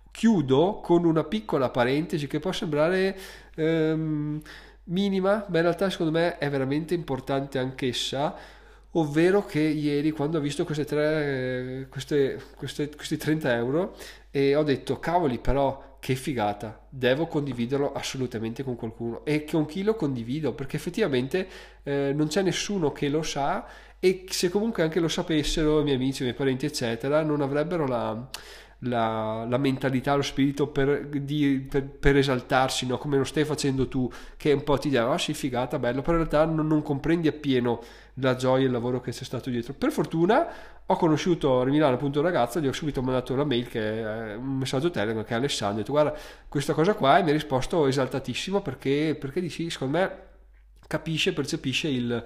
Chiudo 0.10 0.80
con 0.82 1.06
una 1.06 1.24
piccola 1.24 1.70
parentesi 1.70 2.28
che 2.28 2.40
può 2.40 2.52
sembrare 2.52 3.18
ehm, 3.56 4.42
minima, 4.86 5.46
ma 5.50 5.58
in 5.58 5.64
realtà 5.64 5.90
secondo 5.90 6.12
me 6.12 6.38
è 6.38 6.50
veramente 6.50 6.94
importante 6.94 7.60
anch'essa 7.60 8.62
ovvero 8.94 9.46
che 9.46 9.60
ieri 9.60 10.12
quando 10.12 10.38
ho 10.38 10.42
visto 10.42 10.66
queste 10.66 10.86
tre, 10.86 11.88
queste, 11.90 12.40
queste, 12.56 12.90
questi 12.96 13.18
30 13.18 13.56
euro 13.56 13.96
e 14.30 14.56
ho 14.56 14.64
detto 14.64 15.00
cavoli 15.00 15.40
però 15.40 15.98
che 16.00 16.16
figata, 16.16 16.86
devo 16.90 17.28
condividerlo 17.28 17.94
assolutamente 17.94 18.64
con 18.64 18.76
qualcuno 18.76 19.24
e 19.24 19.46
con 19.46 19.66
chi 19.66 19.84
lo 19.84 19.96
condivido 19.96 20.54
perché 20.54 20.76
effettivamente 20.76 21.48
eh, 21.84 22.12
non 22.14 22.28
c'è 22.28 22.42
nessuno 22.42 22.92
che 22.92 23.08
lo 23.08 23.24
sa 23.24 23.66
e 24.00 24.26
se 24.28 24.50
comunque 24.50 24.84
anche 24.84 25.00
lo 25.00 25.08
sapessero 25.08 25.80
i 25.80 25.84
miei 25.84 25.96
amici, 25.96 26.22
i 26.22 26.26
miei 26.26 26.36
parenti 26.36 26.66
eccetera 26.66 27.24
non 27.24 27.42
avrebbero 27.42 27.88
la 27.88 28.30
la, 28.84 29.46
la, 29.48 29.58
mentalità, 29.58 30.16
lo 30.16 30.22
spirito 30.22 30.68
per, 30.68 31.08
di, 31.08 31.66
per, 31.70 31.84
per 31.86 32.18
esaltarsi, 32.18 32.86
no? 32.86 32.98
come 32.98 33.18
lo 33.18 33.24
stai 33.24 33.46
facendo 33.46 33.88
tu, 33.88 34.12
che 34.38 34.52
un 34.52 34.64
po' 34.64 34.78
ti 34.78 34.90
dà, 34.90 35.10
oh 35.10 35.18
sì, 35.18 35.34
figata, 35.34 35.80
bello, 35.80 36.02
però 36.02 36.18
in 36.18 36.28
realtà 36.28 36.46
non, 36.46 36.68
non, 36.68 36.82
comprendi 36.82 37.28
appieno 37.28 37.82
la 38.16 38.36
gioia 38.36 38.64
e 38.64 38.66
il 38.66 38.72
lavoro 38.72 39.02
che 39.02 39.12
c'è 39.12 39.24
stato 39.24 39.50
dietro. 39.50 39.74
Per 39.74 39.92
fortuna 39.92 40.48
ho 40.86 40.96
conosciuto 40.96 41.62
a 41.62 41.66
Milano 41.66 41.96
appunto 41.96 42.20
un 42.20 42.26
ragazzo, 42.26 42.60
gli 42.60 42.68
ho 42.68 42.74
subito 42.74 43.02
mandato 43.02 43.34
una 43.34 43.44
mail, 43.44 43.68
che 43.68 43.80
è 43.80 44.36
un 44.36 44.58
messaggio 44.58 44.90
Telegram, 44.90 45.24
che 45.24 45.34
è 45.34 45.38
Alessandro, 45.38 45.76
ho 45.76 45.80
detto 45.80 45.92
guarda 45.92 46.18
questa 46.48 46.74
cosa 46.74 46.94
qua 46.94 47.18
e 47.18 47.24
mi 47.24 47.30
ha 47.30 47.34
risposto 47.34 47.88
esaltatissimo 47.88 48.62
perché, 48.62 49.16
perché 49.20 49.42
dici, 49.42 49.70
secondo 49.70 49.98
me 49.98 50.18
capisce, 50.88 51.34
percepisce 51.34 51.88
il 51.88 52.24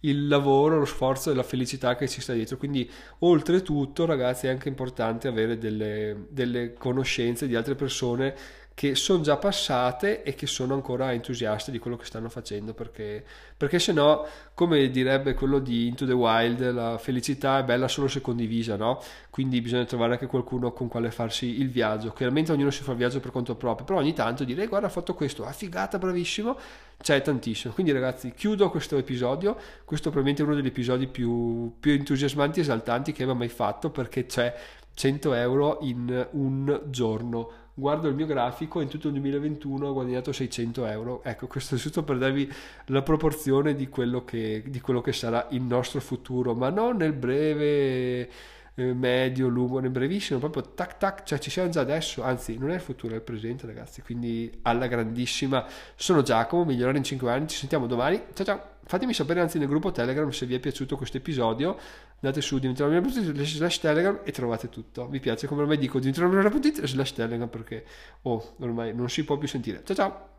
il 0.00 0.28
lavoro, 0.28 0.78
lo 0.78 0.84
sforzo 0.84 1.30
e 1.30 1.34
la 1.34 1.42
felicità 1.42 1.96
che 1.96 2.08
ci 2.08 2.20
sta 2.20 2.32
dietro. 2.32 2.56
Quindi, 2.56 2.88
oltretutto, 3.20 4.04
ragazzi, 4.04 4.46
è 4.46 4.50
anche 4.50 4.68
importante 4.68 5.28
avere 5.28 5.58
delle, 5.58 6.26
delle 6.28 6.74
conoscenze 6.74 7.46
di 7.46 7.56
altre 7.56 7.74
persone 7.74 8.34
che 8.76 8.94
sono 8.94 9.22
già 9.22 9.38
passate 9.38 10.22
e 10.22 10.34
che 10.34 10.46
sono 10.46 10.74
ancora 10.74 11.14
entusiaste 11.14 11.70
di 11.70 11.78
quello 11.78 11.96
che 11.96 12.04
stanno 12.04 12.28
facendo 12.28 12.74
perché, 12.74 13.24
perché 13.56 13.78
se 13.78 13.94
no 13.94 14.26
come 14.52 14.90
direbbe 14.90 15.32
quello 15.32 15.60
di 15.60 15.86
Into 15.86 16.04
the 16.04 16.12
Wild 16.12 16.72
la 16.72 16.98
felicità 16.98 17.58
è 17.58 17.64
bella 17.64 17.88
solo 17.88 18.06
se 18.06 18.20
condivisa 18.20 18.76
no? 18.76 19.02
quindi 19.30 19.62
bisogna 19.62 19.86
trovare 19.86 20.12
anche 20.12 20.26
qualcuno 20.26 20.72
con 20.74 20.88
quale 20.88 21.10
farsi 21.10 21.58
il 21.58 21.70
viaggio. 21.70 22.12
Chiaramente 22.12 22.52
ognuno 22.52 22.70
si 22.70 22.82
fa 22.82 22.90
il 22.90 22.98
viaggio 22.98 23.18
per 23.18 23.30
conto 23.30 23.54
proprio 23.54 23.86
però 23.86 23.98
ogni 23.98 24.12
tanto 24.12 24.44
dire 24.44 24.66
guarda 24.66 24.88
ho 24.88 24.90
fatto 24.90 25.14
questo 25.14 25.46
ah 25.46 25.52
figata 25.52 25.96
bravissimo. 25.96 26.58
C'è 26.98 27.22
tantissimo. 27.22 27.72
Quindi 27.72 27.92
ragazzi 27.92 28.32
chiudo 28.34 28.68
questo 28.70 28.98
episodio. 28.98 29.56
Questo 29.84 30.10
probabilmente 30.10 30.42
è 30.42 30.44
uno 30.46 30.54
degli 30.54 30.66
episodi 30.66 31.06
più, 31.06 31.74
più 31.80 31.92
entusiasmanti 31.92 32.58
e 32.58 32.62
esaltanti 32.62 33.12
che 33.12 33.22
abbia 33.22 33.34
mai 33.34 33.48
fatto 33.48 33.90
perché 33.90 34.26
c'è 34.26 34.54
100 34.96 35.34
euro 35.34 35.78
in 35.82 36.26
un 36.32 36.80
giorno. 36.88 37.64
Guardo 37.74 38.08
il 38.08 38.14
mio 38.14 38.24
grafico 38.24 38.80
in 38.80 38.88
tutto 38.88 39.08
il 39.08 39.12
2021 39.12 39.88
ho 39.88 39.92
guadagnato 39.92 40.32
600 40.32 40.86
euro. 40.86 41.22
Ecco 41.22 41.46
questo 41.46 41.74
è 41.74 41.78
giusto 41.78 42.02
per 42.02 42.16
darvi 42.16 42.50
la 42.86 43.02
proporzione 43.02 43.74
di 43.74 43.88
quello 43.88 44.24
che, 44.24 44.64
di 44.66 44.80
quello 44.80 45.02
che 45.02 45.12
sarà 45.12 45.46
il 45.50 45.60
nostro 45.60 46.00
futuro 46.00 46.54
ma 46.54 46.70
non 46.70 46.96
nel 46.96 47.12
breve 47.12 48.30
eh, 48.74 48.94
medio, 48.94 49.48
lungo, 49.48 49.80
nel 49.80 49.90
brevissimo, 49.90 50.38
proprio 50.38 50.62
tac 50.74 50.96
tac, 50.96 51.22
cioè 51.24 51.38
ci 51.38 51.50
siamo 51.50 51.68
già 51.68 51.80
adesso, 51.80 52.22
anzi 52.22 52.56
non 52.56 52.70
è 52.70 52.74
il 52.74 52.80
futuro, 52.80 53.12
è 53.12 53.16
il 53.16 53.22
presente 53.22 53.66
ragazzi, 53.66 54.00
quindi 54.02 54.50
alla 54.62 54.86
grandissima. 54.86 55.66
Sono 55.94 56.22
Giacomo, 56.22 56.64
migliorare 56.64 56.96
in 56.96 57.04
5 57.04 57.30
anni, 57.30 57.48
ci 57.48 57.56
sentiamo 57.58 57.86
domani, 57.86 58.22
ciao 58.34 58.44
ciao, 58.46 58.75
fatemi 58.86 59.12
sapere 59.12 59.40
anzi 59.40 59.58
nel 59.58 59.68
gruppo 59.68 59.90
Telegram 59.90 60.28
se 60.30 60.46
vi 60.46 60.54
è 60.54 60.60
piaciuto 60.60 60.96
questo 60.96 61.16
episodio, 61.16 61.78
andate 62.20 62.40
su 62.40 62.58
diventerò 62.58 62.88
slash 63.08 63.80
Telegram 63.80 64.20
e 64.24 64.32
trovate 64.32 64.68
tutto, 64.68 65.08
mi 65.08 65.20
piace 65.20 65.46
come 65.46 65.62
ormai 65.62 65.78
dico 65.78 65.98
diventerò 65.98 66.40
slash 66.82 67.12
Telegram 67.12 67.48
perché 67.48 67.84
oh, 68.22 68.54
ormai 68.60 68.94
non 68.94 69.08
si 69.08 69.24
può 69.24 69.36
più 69.36 69.48
sentire, 69.48 69.82
ciao 69.84 69.96
ciao! 69.96 70.35